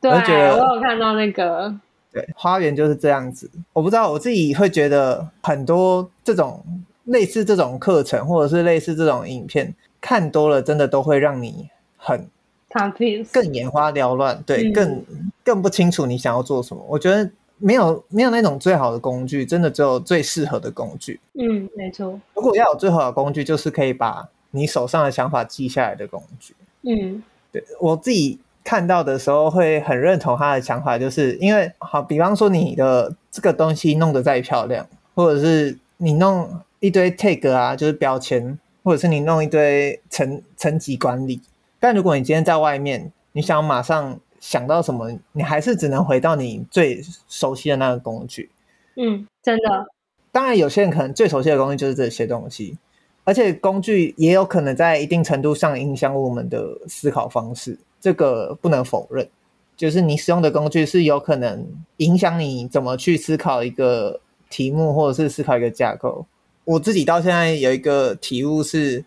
[0.00, 1.74] 对，我觉得我有看到那个。
[2.12, 3.48] 对，花园就是这样子。
[3.72, 6.64] 我不知道我自己会觉得很多这种
[7.04, 12.26] 类似这种课程，或者是类似这种影片，看多了真的都会让你很
[12.68, 15.04] confused，更眼花缭乱，对，嗯、更
[15.44, 16.84] 更不清楚你想要做什么。
[16.88, 21.20] 我觉得没有没有那种最好的工具，真的只有最适合的工具。
[21.34, 22.18] 嗯，没错。
[22.34, 26.54] 如果要有最好的工具，就是可以把你手上的想法记下来的工具。
[26.82, 36.48] 嗯，对，我自己看到的时候会很认同他的想法，就是因为好，比方说你的这个东西弄得再漂亮，或者是你弄
[36.80, 41.40] 一堆 tag 啊，就是标签，或者是你弄一堆层层级管理，
[41.78, 48.50] 但如果你今天在外面，你想马上想到什么，你还是只能回到你最熟悉的那个工具。
[48.96, 49.86] 嗯，真的。
[50.32, 52.76] 当然，有些人可能最熟悉的工具就是这些东西，
[53.24, 59.28] 而且工具也有可能在一定程度上影响我们的思考方式，这个不能否认。
[59.76, 66.26] 就是你使用的工具是有可能影响你怎么去思考一个题目，或者是思考一个架构。
[66.64, 69.04] 我自己到现在有一个体悟是，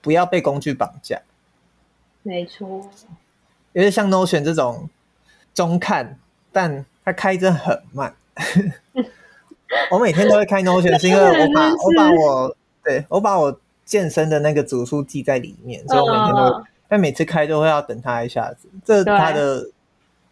[0.00, 1.20] 不要被工具绑架。
[2.22, 2.88] 没错，
[3.72, 4.88] 因为像 Notion 这种
[5.54, 6.18] 中看，
[6.52, 8.14] 但它开真很慢。
[9.90, 19.68] 我每天都会开 Notion，是因为 我把我把我对我把我健身的那个组数记在里面，所以我每天都，但每次开都会要等它一下子，这是它的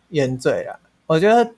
[0.09, 0.79] 原罪啦。
[1.07, 1.53] 我觉得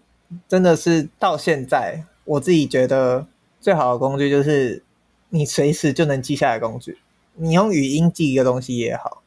[0.49, 3.27] 真的是到现在，我自己觉得。
[3.63, 4.83] 最好的工具就是
[5.29, 6.99] 你随时就能记下来的工具。
[7.37, 9.23] 你用语音记一个东西也好，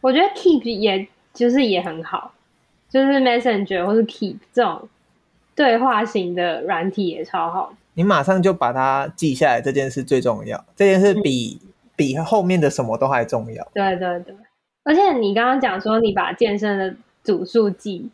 [0.00, 2.32] 我觉得 Keep 也就是也很好，
[2.88, 4.88] 就是 Messenger 或是 Keep 这种
[5.54, 7.74] 对话型的软体也超好。
[7.92, 10.64] 你马上就把它记下来，这件事最重要。
[10.74, 13.68] 这件事比、嗯、比后面的什么都还重要。
[13.74, 14.34] 对对对，
[14.84, 18.10] 而且你刚刚讲说你把健身的组数记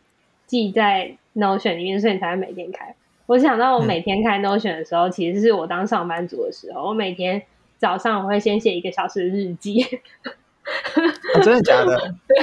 [0.47, 2.95] 记在 Notion 里面，所以你才会每天开。
[3.27, 6.89] 我想到我每天开 Notion 的时候，嗯、其实是我当上班族的时候。
[6.89, 7.43] 我每天
[7.79, 9.87] 早上我会先写一个小时的日记。
[11.35, 11.97] 哦，真的假的？
[12.29, 12.37] 对。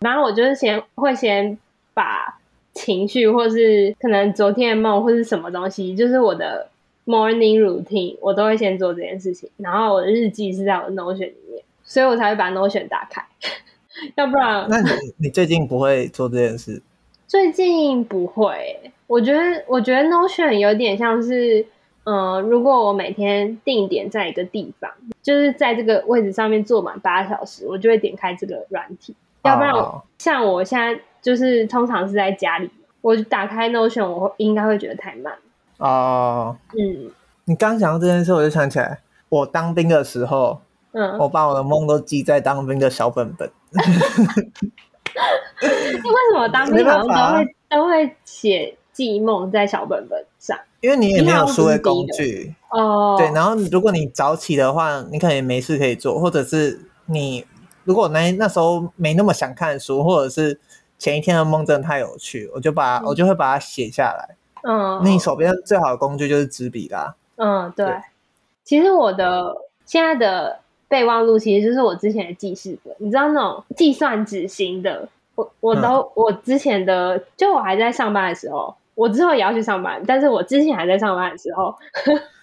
[0.00, 1.56] 然后我就是先会先
[1.94, 2.38] 把
[2.72, 6.68] 情绪，或是可能昨天的梦，或是什么东西，就是我的
[7.06, 9.48] morning routine，我都会先做这件事情。
[9.56, 13.24] 然后我的日记是在我的 Notion 里面，所以我才会把 Notion 打开。
[14.14, 16.80] 要不然，那你你最近不会做这件事？
[17.26, 18.92] 最近不会。
[19.08, 21.64] 我觉得，我觉得 Notion 有点像是，
[22.08, 24.90] 呃，如果我每天定点在一个地方，
[25.20, 29.14] 就是在这个位置上面坐满八小时，我就会点开这个软体。
[29.42, 32.70] 要不然我，像我现在就是通常是在家里，
[33.02, 35.34] 我打开 Notion，我应该会觉得太慢。
[35.76, 37.10] 哦，嗯，
[37.44, 43.50] 你刚讲到这件事，我就想起来，我当兵的时候，嗯，我把我的梦都记在当兵的小本本。
[45.60, 45.70] 为
[46.32, 48.74] 什么当兵好像都会都会写？
[48.90, 53.16] 记忆梦在小本本上，因为你也没有数位工具哦。
[53.18, 57.44] 对，然后如果你早起的话，你可能也没事可以做，或者是你
[57.84, 60.60] 如果那那时候没那么想看书，或者是
[60.98, 64.36] 前一天的梦真的太有趣，我就把、嗯、我就会把它写下来。
[64.62, 67.14] 嗯，那你手边最好的工具就是纸笔啦。
[67.36, 67.86] 嗯，对。
[67.86, 67.94] 对
[68.64, 78.74] 其实我的现在的备忘录其实就是我之前的记事本，你知道那种计算纸型的，我我都、嗯、我之前的就我还在上班的时候。
[78.98, 81.72] 我之后也要去上班，但是我之前还在上班的时候，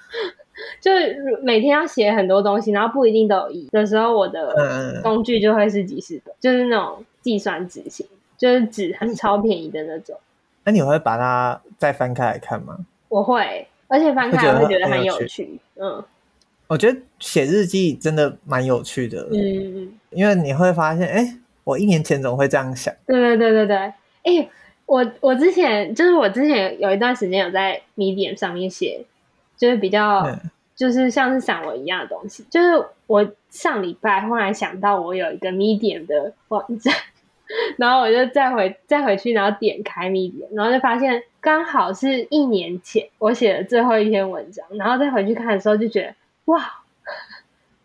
[0.79, 10.17] 就是每天要写很多东西，然后不一定都有意义的时候，我的工具就会是记事本，就是那种计算纸型，就是纸很超便宜的那种。
[10.63, 12.77] 那你会把它再翻开来看吗？
[13.09, 15.59] 我会，而且翻开来会觉得很有趣。
[15.75, 16.01] 嗯，
[16.67, 19.27] 我觉得写日记真的蛮有趣的。
[19.33, 22.95] 嗯，因为你会发现，哎，我一年前怎么会这样想？
[23.05, 23.75] 对对对对对，
[24.23, 24.49] 哎。
[24.85, 29.03] 我我之前就是我之前有一段时间有在 Medium 上面写，
[29.57, 30.39] 就是比较、嗯、
[30.75, 32.45] 就是像是散文一样的东西。
[32.51, 36.93] 就是我上礼拜忽然想到我有一个 Medium 的网站，
[37.77, 46.13] 然后我就再回再回去，然后点开 Medium，然后就发现刚好是一年前我写的最后一篇文章，然后再回去看的时候就觉得
[46.45, 46.63] 哇，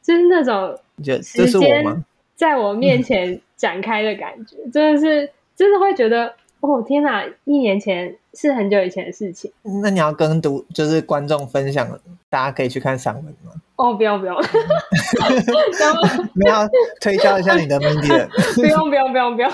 [0.02, 0.78] 就是那种
[1.22, 2.04] 时间
[2.34, 6.34] 在我面前展开的感觉，真的是真的会觉得。
[6.60, 7.24] 哦天哪！
[7.44, 9.50] 一年前是很久以前的事情。
[9.82, 11.88] 那你要跟读就是观众分享，
[12.28, 13.52] 大家可以去看散文吗？
[13.76, 14.38] 哦，不用不要，
[16.36, 16.68] 你要
[17.00, 18.28] 推销一下你的 Medium。
[18.60, 19.50] 不用不用不用不用，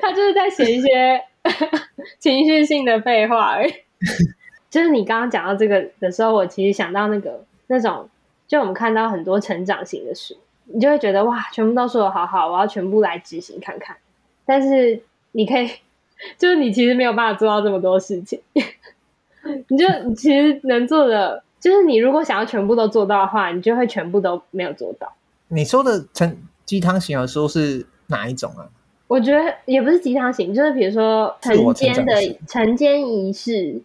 [0.00, 1.22] 他就是在写一些
[2.18, 3.72] 情绪性的废话而已。
[4.70, 8.08] 就是你刚刚讲到这个的时候，我其实想到那个那种，
[8.48, 13.94] 就我们看到很多成长型的书，你就会觉得哇，全部都说的好好，我要全部来执行看看。
[14.46, 15.02] 但是
[15.32, 15.68] 你可以。
[16.38, 18.40] 就是你其实没有办法做到这么多事情，
[19.68, 25.12] 你就你其实能做的就是你如果想要全部都做到的话，你就会全部都没有做到。
[25.48, 28.68] 你说的成鸡汤型的书是哪一种啊？
[29.08, 32.14] 我觉得也不是鸡汤型，就是比如说晨间的
[32.48, 33.82] 晨间仪式、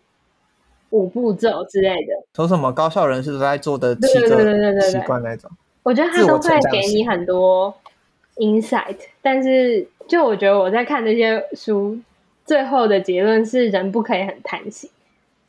[0.91, 2.13] 五步骤之类的。
[2.33, 5.51] 说什么高效人士都在做的七个习惯那种。
[5.83, 7.73] 我觉得他都会给你很多
[8.37, 11.99] insight，但是就我觉得我在看那些书，
[12.47, 14.89] 最后的结论是人不可以很贪心。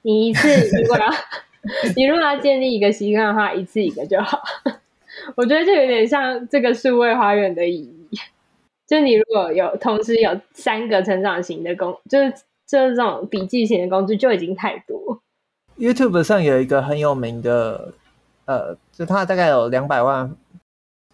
[0.02, 0.48] 你一次
[0.82, 1.06] 如果要。
[1.96, 4.40] 你如果要建立一个习惯的话，一次一个就好。
[5.34, 8.18] 我觉得就有点像这个数位花园的意义。
[8.86, 12.30] 就你如果有同时有三个成长型的工，就是
[12.64, 15.20] 就是这种笔记型的工具，就已经太多。
[15.76, 17.92] YouTube 上有一个很有名的，
[18.46, 20.32] 呃，就他大概有两百万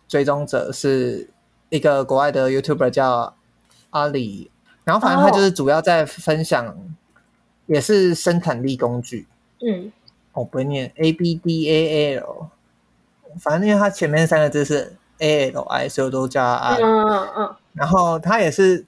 [0.07, 1.31] 追踪者，是
[1.71, 3.35] 一个国外的 YouTuber 叫
[3.91, 4.51] 阿里。
[4.85, 6.77] 然后反正他就是主要在分享，
[7.67, 9.27] 也是生产力工具。
[9.59, 9.93] 哦、嗯。
[10.33, 12.49] 我不会念 A B D A L，
[13.39, 16.77] 反正因为它前面三个字是 A L I，所以我都叫它 I。
[16.79, 17.57] 嗯嗯嗯。
[17.73, 18.85] 然后它也是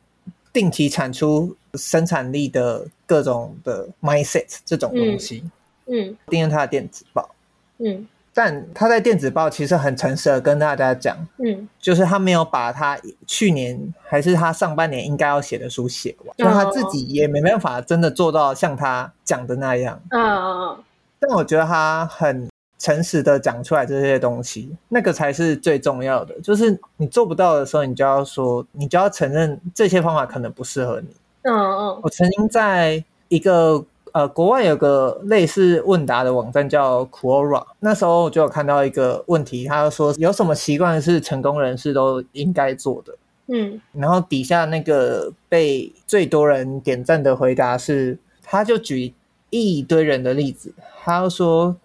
[0.53, 5.49] 定期产出生产力的各种的 mindset 这种东西。
[5.87, 6.17] 嗯。
[6.27, 7.31] 订阅它的电子报。
[7.79, 8.07] 嗯。
[8.39, 19.99] 但他在电子报其实很诚实的跟大家讲，嗯，就是他没有把他去年还是他上半年应该要写的书写完，就他自己也没办法真的做到像他讲的那样。
[20.11, 20.85] 嗯嗯嗯。
[21.19, 22.47] 但我觉得他很
[22.79, 26.39] 诚实的讲出来这些东西，那个才是最重要的。
[26.43, 31.09] 就是你做不到的时候，你就要说，你就要承认这些方法可能不适合你。
[31.45, 32.01] 嗯嗯。
[32.03, 33.83] 我曾经在一个
[34.17, 43.15] 呃国外有个类似问答的网站叫 Quora，那时候我就有看到一个问题，他就说有什么习惯是成功人士都应该做的？
[43.49, 43.79] 嗯。
[43.93, 49.13] 然后底下那个被最多人点赞的回答是，他就举
[49.51, 50.73] 一堆人的例子。
[51.05, 51.77] 他又说，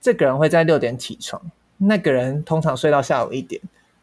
[0.00, 1.40] 这个人会在六点起床，
[1.76, 3.62] 那个人通常睡到下午一点，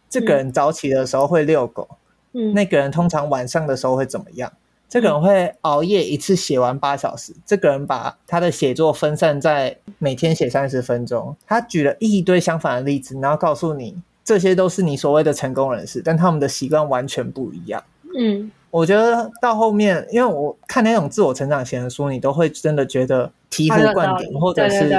[0.10, 1.90] 这个人早起的时候会遛狗，
[2.32, 4.50] 嗯，那个人通常晚上的时候会怎么样？
[4.94, 11.36] 这个人会熬夜一次写完八小时，这个人把他的写作分散在每天写三十分钟。
[11.48, 17.84] 他举了一堆相反的例子，然后告诉你，这些都是你所谓的成功人士，但他们的习惯完全不一样。
[18.16, 18.52] 嗯。
[18.70, 24.96] 我觉得到后面，因为我看那种自我成长型的书，你都会真的觉得醍醐灌顶，或者是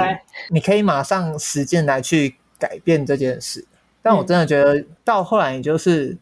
[0.49, 3.63] 你可以马上实践来去改变这件事。
[4.01, 6.17] 但我真的觉得到后来，你就是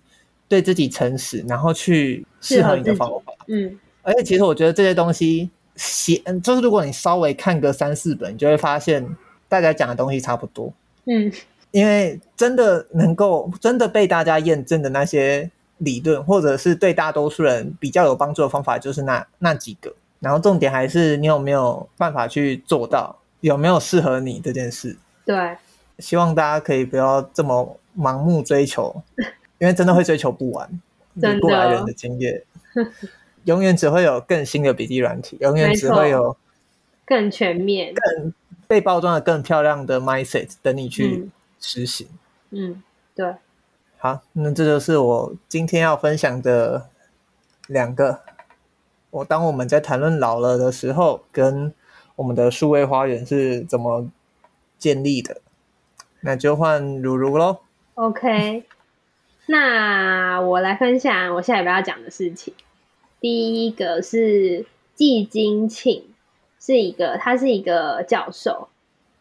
[0.47, 3.32] 对自己诚实，然后去适合你的方法。
[3.48, 9.06] 嗯，而且其实我觉得这些东西写，就是如果你稍微看个三四本，你就会发现
[9.48, 10.74] 大家讲的东西差不多。
[11.06, 11.32] 嗯，
[11.72, 15.50] 因为真的能够真的被大家验证的那些。
[15.80, 19.94] 理论或者是对大多数人比较有帮助的方法，就是那那几个。
[20.22, 24.96] 然后重点还是你有没有办法去做到，有没有适合你这件事。
[25.26, 25.58] 对，
[26.00, 28.96] 希望大家可以不要这么盲目追求，
[29.58, 30.70] 因为真的会追求不完。
[31.41, 32.41] 过来人的经验，
[33.46, 36.36] 永远只会有更新的笔记软体，永远只会有
[37.06, 38.34] 更全面、更
[38.68, 41.30] 被包装的更漂亮的 mindset 等你去
[41.60, 42.08] 实行。
[42.52, 42.84] 嗯，嗯，
[43.16, 43.36] 对。
[43.98, 46.89] 好，那这就是我今天要分享的
[47.68, 48.22] 两个。
[49.12, 51.74] 我当我们在谈论老了的时候，跟
[52.16, 54.10] 我们的数位花园是怎么
[54.80, 55.39] 建立的。
[56.22, 57.60] 那就换如如喽。
[57.94, 58.64] OK，
[59.46, 62.54] 那我来分享我下礼拜要讲的事情。
[63.24, 66.03] 第一个是季金庆，
[66.59, 68.67] 是一个他是一个教授，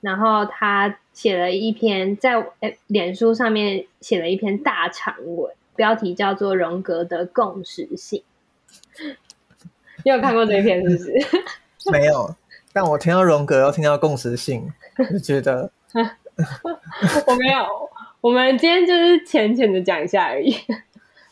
[0.01, 0.99] 然后他。
[1.13, 8.23] 写了一篇在诶脸书上面写了一篇大长文，标题叫做《荣格的共识性》。
[10.03, 11.93] 你有看过这一篇是不是？
[11.93, 12.35] 没有，
[12.73, 14.73] 但我听到荣格，又听到共识性，
[15.13, 17.67] 就觉得 我没有。
[18.23, 20.57] 我们今天就是浅浅的讲一下而已。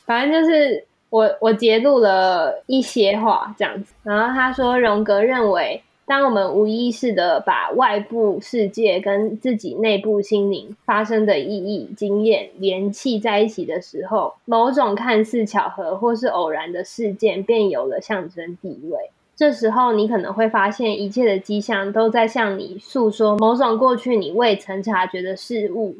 [0.05, 5.83] 反正就是我我截录了一些话这样子，然后他说荣格认为。
[6.07, 19.13] 当我们无意识的把外部世界跟自己内部心灵发生的意义、经验联系在一起的时候，某种看似巧合或是偶然的事件便有了象征地位。
[19.37, 25.95] 这时候，你可能会发现一切的迹象都在向你诉说某种过去你未曾察觉的事物，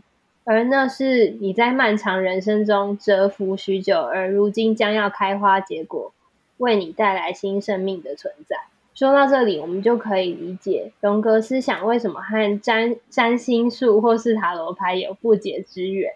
[0.51, 6.13] 而那是你在漫长人生中蛰伏许久，而如今将要开花结果，
[6.59, 8.57] 为你带来新生命的存在。
[8.93, 16.15] 说到这里，我们就可以理解荣格思想为什么和占占星术或是塔罗牌有不解之缘。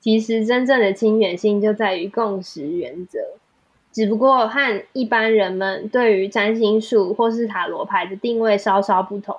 [0.00, 3.20] 其实，真正的亲缘性就在于共识原则，
[3.92, 9.36] 只不过和一般人们对于占星术或是塔罗牌的定位稍稍不同。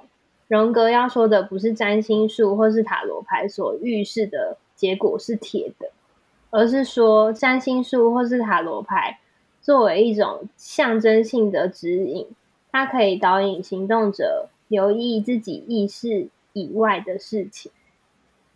[0.51, 5.91] 荣格要说的不是占星术或是塔罗牌所预示的结果是铁的，
[6.49, 9.21] 而是说占星术或是塔罗牌
[9.61, 12.27] 作为一种象征性的指引，
[12.69, 17.71] 它可以导引行动者留意自己意识以外的事情。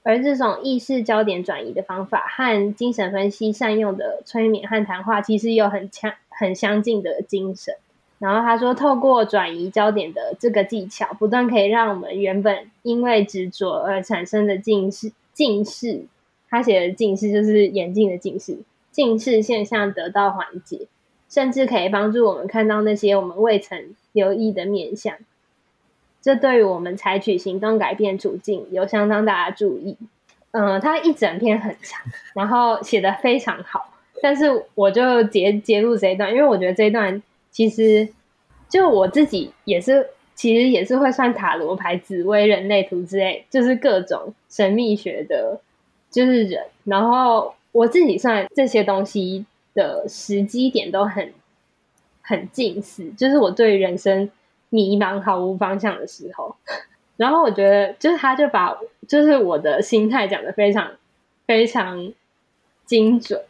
[0.03, 7.75] 而这种意识焦点转移的方法和精神分析善用的催眠和谈话，其实有很强、很相近的精神。
[8.18, 16.05] 然后他说，透过转移焦点的这个技巧，不断可以让我们原本因为执着而产生的近视、近视，
[16.49, 18.59] 他写的近视就是眼镜的近视，
[18.91, 20.88] 近视现象得到缓解，
[21.30, 25.16] 甚至可以帮助我们看到那些我们未曾留意的面向。
[26.22, 29.97] 这对于我们采取行动改变处境有相当大的注意。
[30.51, 32.01] 嗯，他一整篇很长，
[32.34, 37.22] 然后写得非常好，但是我就截截录这一段，因为我觉得这一段
[37.55, 38.09] 其实
[38.67, 45.61] 就我自己也是，其实也是会算塔罗牌、紫微人类图之类，就是各种神秘学的，
[46.11, 46.65] 就是人。
[46.83, 51.31] 然后我自己算这些东西的时机点都很
[52.21, 54.29] 很近似，就是我对人生。
[54.69, 56.53] 迷茫、毫无方向的时候，
[57.15, 58.75] 然后我觉得，就是他就把
[59.07, 60.91] 就是我的心态讲得非常
[61.45, 62.11] 非常
[62.85, 63.41] 精准。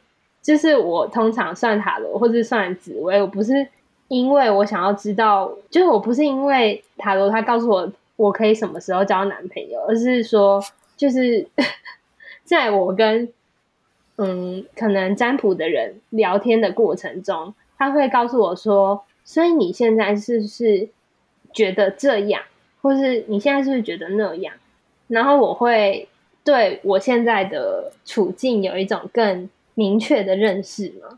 [0.43, 3.67] 就是我通常算塔罗或是算紫微，我不是
[4.07, 10.63] 因为我想要知道，就是我不是因为塔罗他告诉我我可以什么时候交男朋友，而是说，
[10.95, 11.47] 就是
[12.43, 13.27] 在我跟
[14.17, 20.89] 嗯可能占卜的人聊天的过程中，他会告诉我说，所以你现在是不是？
[21.53, 22.41] 觉得这样，
[22.81, 24.53] 或是你现在是不是觉得那样？
[25.07, 26.05] 然后我会
[26.43, 31.17] 对我现在的处境有一种更明确的认识吗？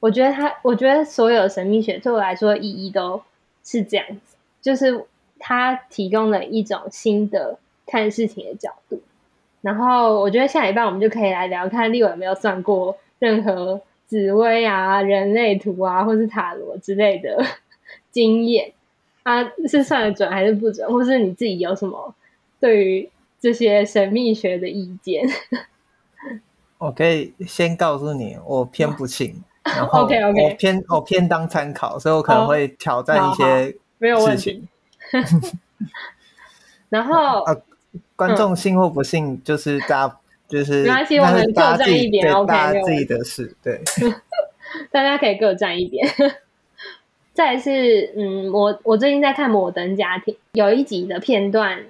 [0.00, 3.22] 我觉得他，我觉得所有神秘学对我来说意义都
[3.64, 5.04] 是这样子，就是
[5.38, 9.00] 他提供了一种新的看事情的角度。
[9.60, 17.44] 然后我觉得下一半我们就可以来聊，看立伟有没有算过任何紫微啊、人类图啊，或是塔罗之类的
[18.12, 18.72] 经验。
[19.24, 22.14] 他是算的准还是不准，或是你自己有什么
[22.60, 25.28] 对于这些神秘学的意见？
[26.78, 29.42] 我可以先告诉你，我偏不信，
[29.76, 34.66] 然后 OK OK，我偏我偏当参考，所以我可能会挑战一些没有问题。
[36.88, 37.62] 然后 呃，
[38.16, 40.16] 观众信或不信，就是大家
[40.48, 43.80] 就是没关系，我们各占一点，OK，大家自己的事，对，
[44.90, 46.06] 大家可以各占一点。
[47.34, 51.84] 再是，嗯，我我最近在看《摩登家庭》，有一集的片段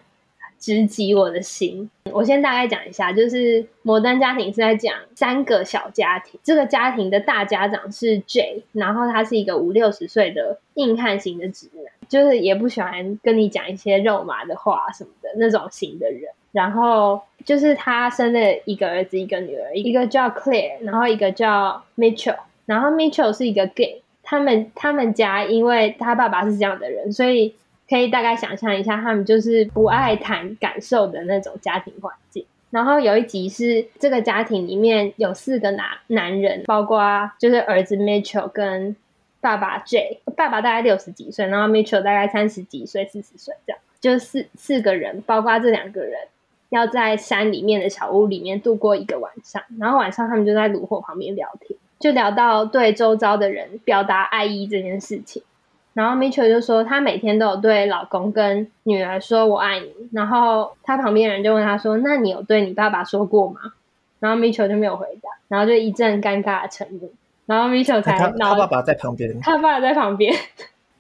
[0.59, 1.89] 直击我的心。
[2.13, 16.23] 我先大概讲一下，就是《摩登家庭》是在讲三个小家庭，这个家庭的大家长是 J，然后他是一个五六十岁的硬汉型的直男，就是也不喜欢跟你讲一些肉麻的话什么的那种型的人。
[16.51, 24.03] 然后就是他生了一个儿子，一个女儿，一个叫 Claire，然后一个叫 Mitchell，然后 Mitchell 是一个 gay。
[24.23, 27.55] 他们他们家，因为他爸爸是这样的人，所以
[27.89, 32.45] 可以大概想象一下，他们就是不爱谈感受的那种家庭环境。
[32.71, 38.95] 然后有一集是这个家庭里面有四个男男人，包括就是儿子 Mitchell 跟
[39.41, 46.19] 爸爸 J，爸爸大概六十几岁，然后 Mitchell 大概三十几岁、四十岁这样，就是四四个人，包括这两个人
[46.69, 51.79] 要在山里面的小屋里面度过一个晚上，然后晚上他们就在炉火旁边聊天。
[51.99, 55.43] 就聊到对周遭的人表达爱意这件事情，
[55.99, 63.59] 然后 Mitchell 就说他每天都有对老公跟女儿说我爱你，然后他旁边人就问他说：“那你有对你爸爸说过吗？”
[64.21, 67.11] 然后 Mitchell 就没有回答，然后就一阵尴尬的沉默，
[67.47, 70.33] 然后 Mitchell 才恼他爸爸在旁边， 他爸爸在旁边，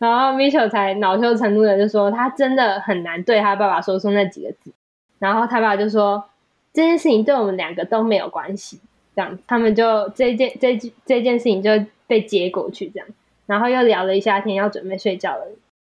[0.00, 4.72] 然后 Mitchell 才恼羞成怒的就说他真的很难对他爸爸说出那几个字，
[5.20, 6.24] 然后他爸爸就说
[6.72, 8.80] 这件事情对我们两个都没有关系。
[9.14, 10.76] 这样，他们就这件这
[11.06, 11.70] 这件事情就
[12.08, 13.06] 被接过去，这样，
[13.48, 15.46] 然后又聊了一下天，要准备睡觉了。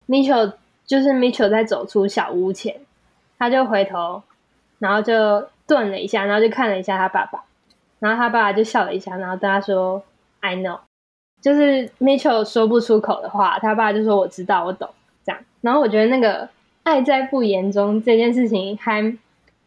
[0.07, 0.53] Mitchell
[0.85, 2.81] 就是 Mitchell 在走出小屋前，
[3.39, 4.21] 他就回头，
[4.77, 7.45] 然后就顿了一下，然后就看了一下他爸爸，
[7.99, 10.03] 然后他爸爸就笑了一下，然后对他说
[10.41, 10.79] ：“I know。”
[11.41, 14.89] 就是 Mitchell 说不出口的话，他爸爸就说：“我知道，我懂。”
[15.25, 16.49] 这样，然后我觉得那个
[16.83, 19.17] 爱在不言中这件事情还，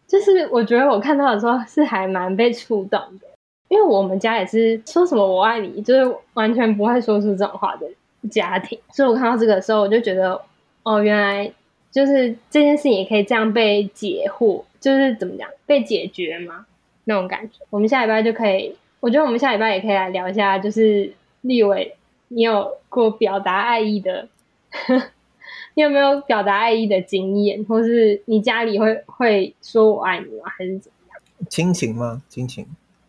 [0.07, 3.28] 就是我觉得我看到的时候是还蛮被触动的。
[3.69, 7.87] 因为我们家也是说什么“我爱你”，就是完全不会说出这种话的
[8.31, 10.41] 家庭，所以我看到这个的时候，我就觉得，
[10.83, 11.53] 哦，原来
[11.91, 16.66] 就是这件事情也可以这样被解惑，就是怎么讲被解决吗？
[17.05, 17.59] 那种感觉。
[17.71, 21.12] 我们下礼拜就可以，我觉得我们下礼拜也可以来聊一下，就是
[21.43, 21.95] 立伟，
[22.29, 24.29] 你有过表达爱意的
[25.75, 30.45] 你有没有表达爱意的经验，或是你家里会会说我爱你吗？
[30.57, 31.49] 还是怎么样？
[31.49, 32.23] 亲情吗？
[32.29, 32.66] 亲情？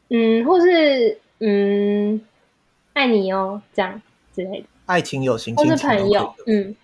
[0.09, 2.21] 嗯，或是嗯，
[2.93, 4.01] 爱你哦，这样
[4.35, 4.67] 之类的。
[4.85, 6.75] 爱情、友情，或是朋友，嗯。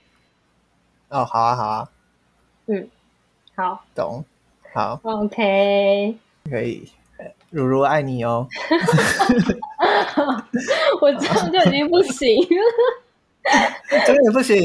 [1.10, 1.90] 哦，好啊，好啊。
[2.68, 2.88] 嗯，
[3.56, 4.24] 好，懂，
[4.74, 6.16] 好，OK，
[6.50, 6.90] 可以。
[7.50, 8.48] 如如爱你哦。
[11.02, 12.50] 我这样就已经不行了，
[14.06, 14.62] 真的不行， 我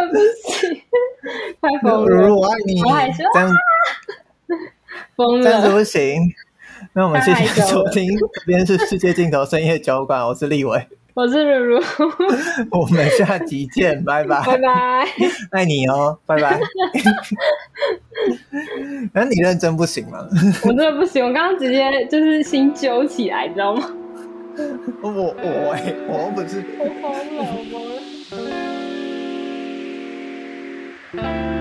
[0.00, 0.14] 也不
[0.50, 0.82] 行，
[1.60, 2.06] 快疯了。
[2.06, 3.50] 如如我爱你，我还说这样
[5.16, 6.20] 疯了，这样子不行。
[6.96, 10.86] 那我们谢谢收听，这边是世界尽头深夜酒馆，我是立伟。
[11.14, 11.82] 我是如如，
[12.70, 15.06] 我们下集见，拜拜， 拜拜，
[15.50, 16.58] 爱你哦，拜拜。
[19.12, 20.26] 那你认真不行吗？
[20.62, 23.90] 我真的不行，我刚刚直接就是心揪起来，你知道吗？
[25.02, 27.76] 我我哎，我不是，我疯了，我
[31.12, 31.53] 疯了。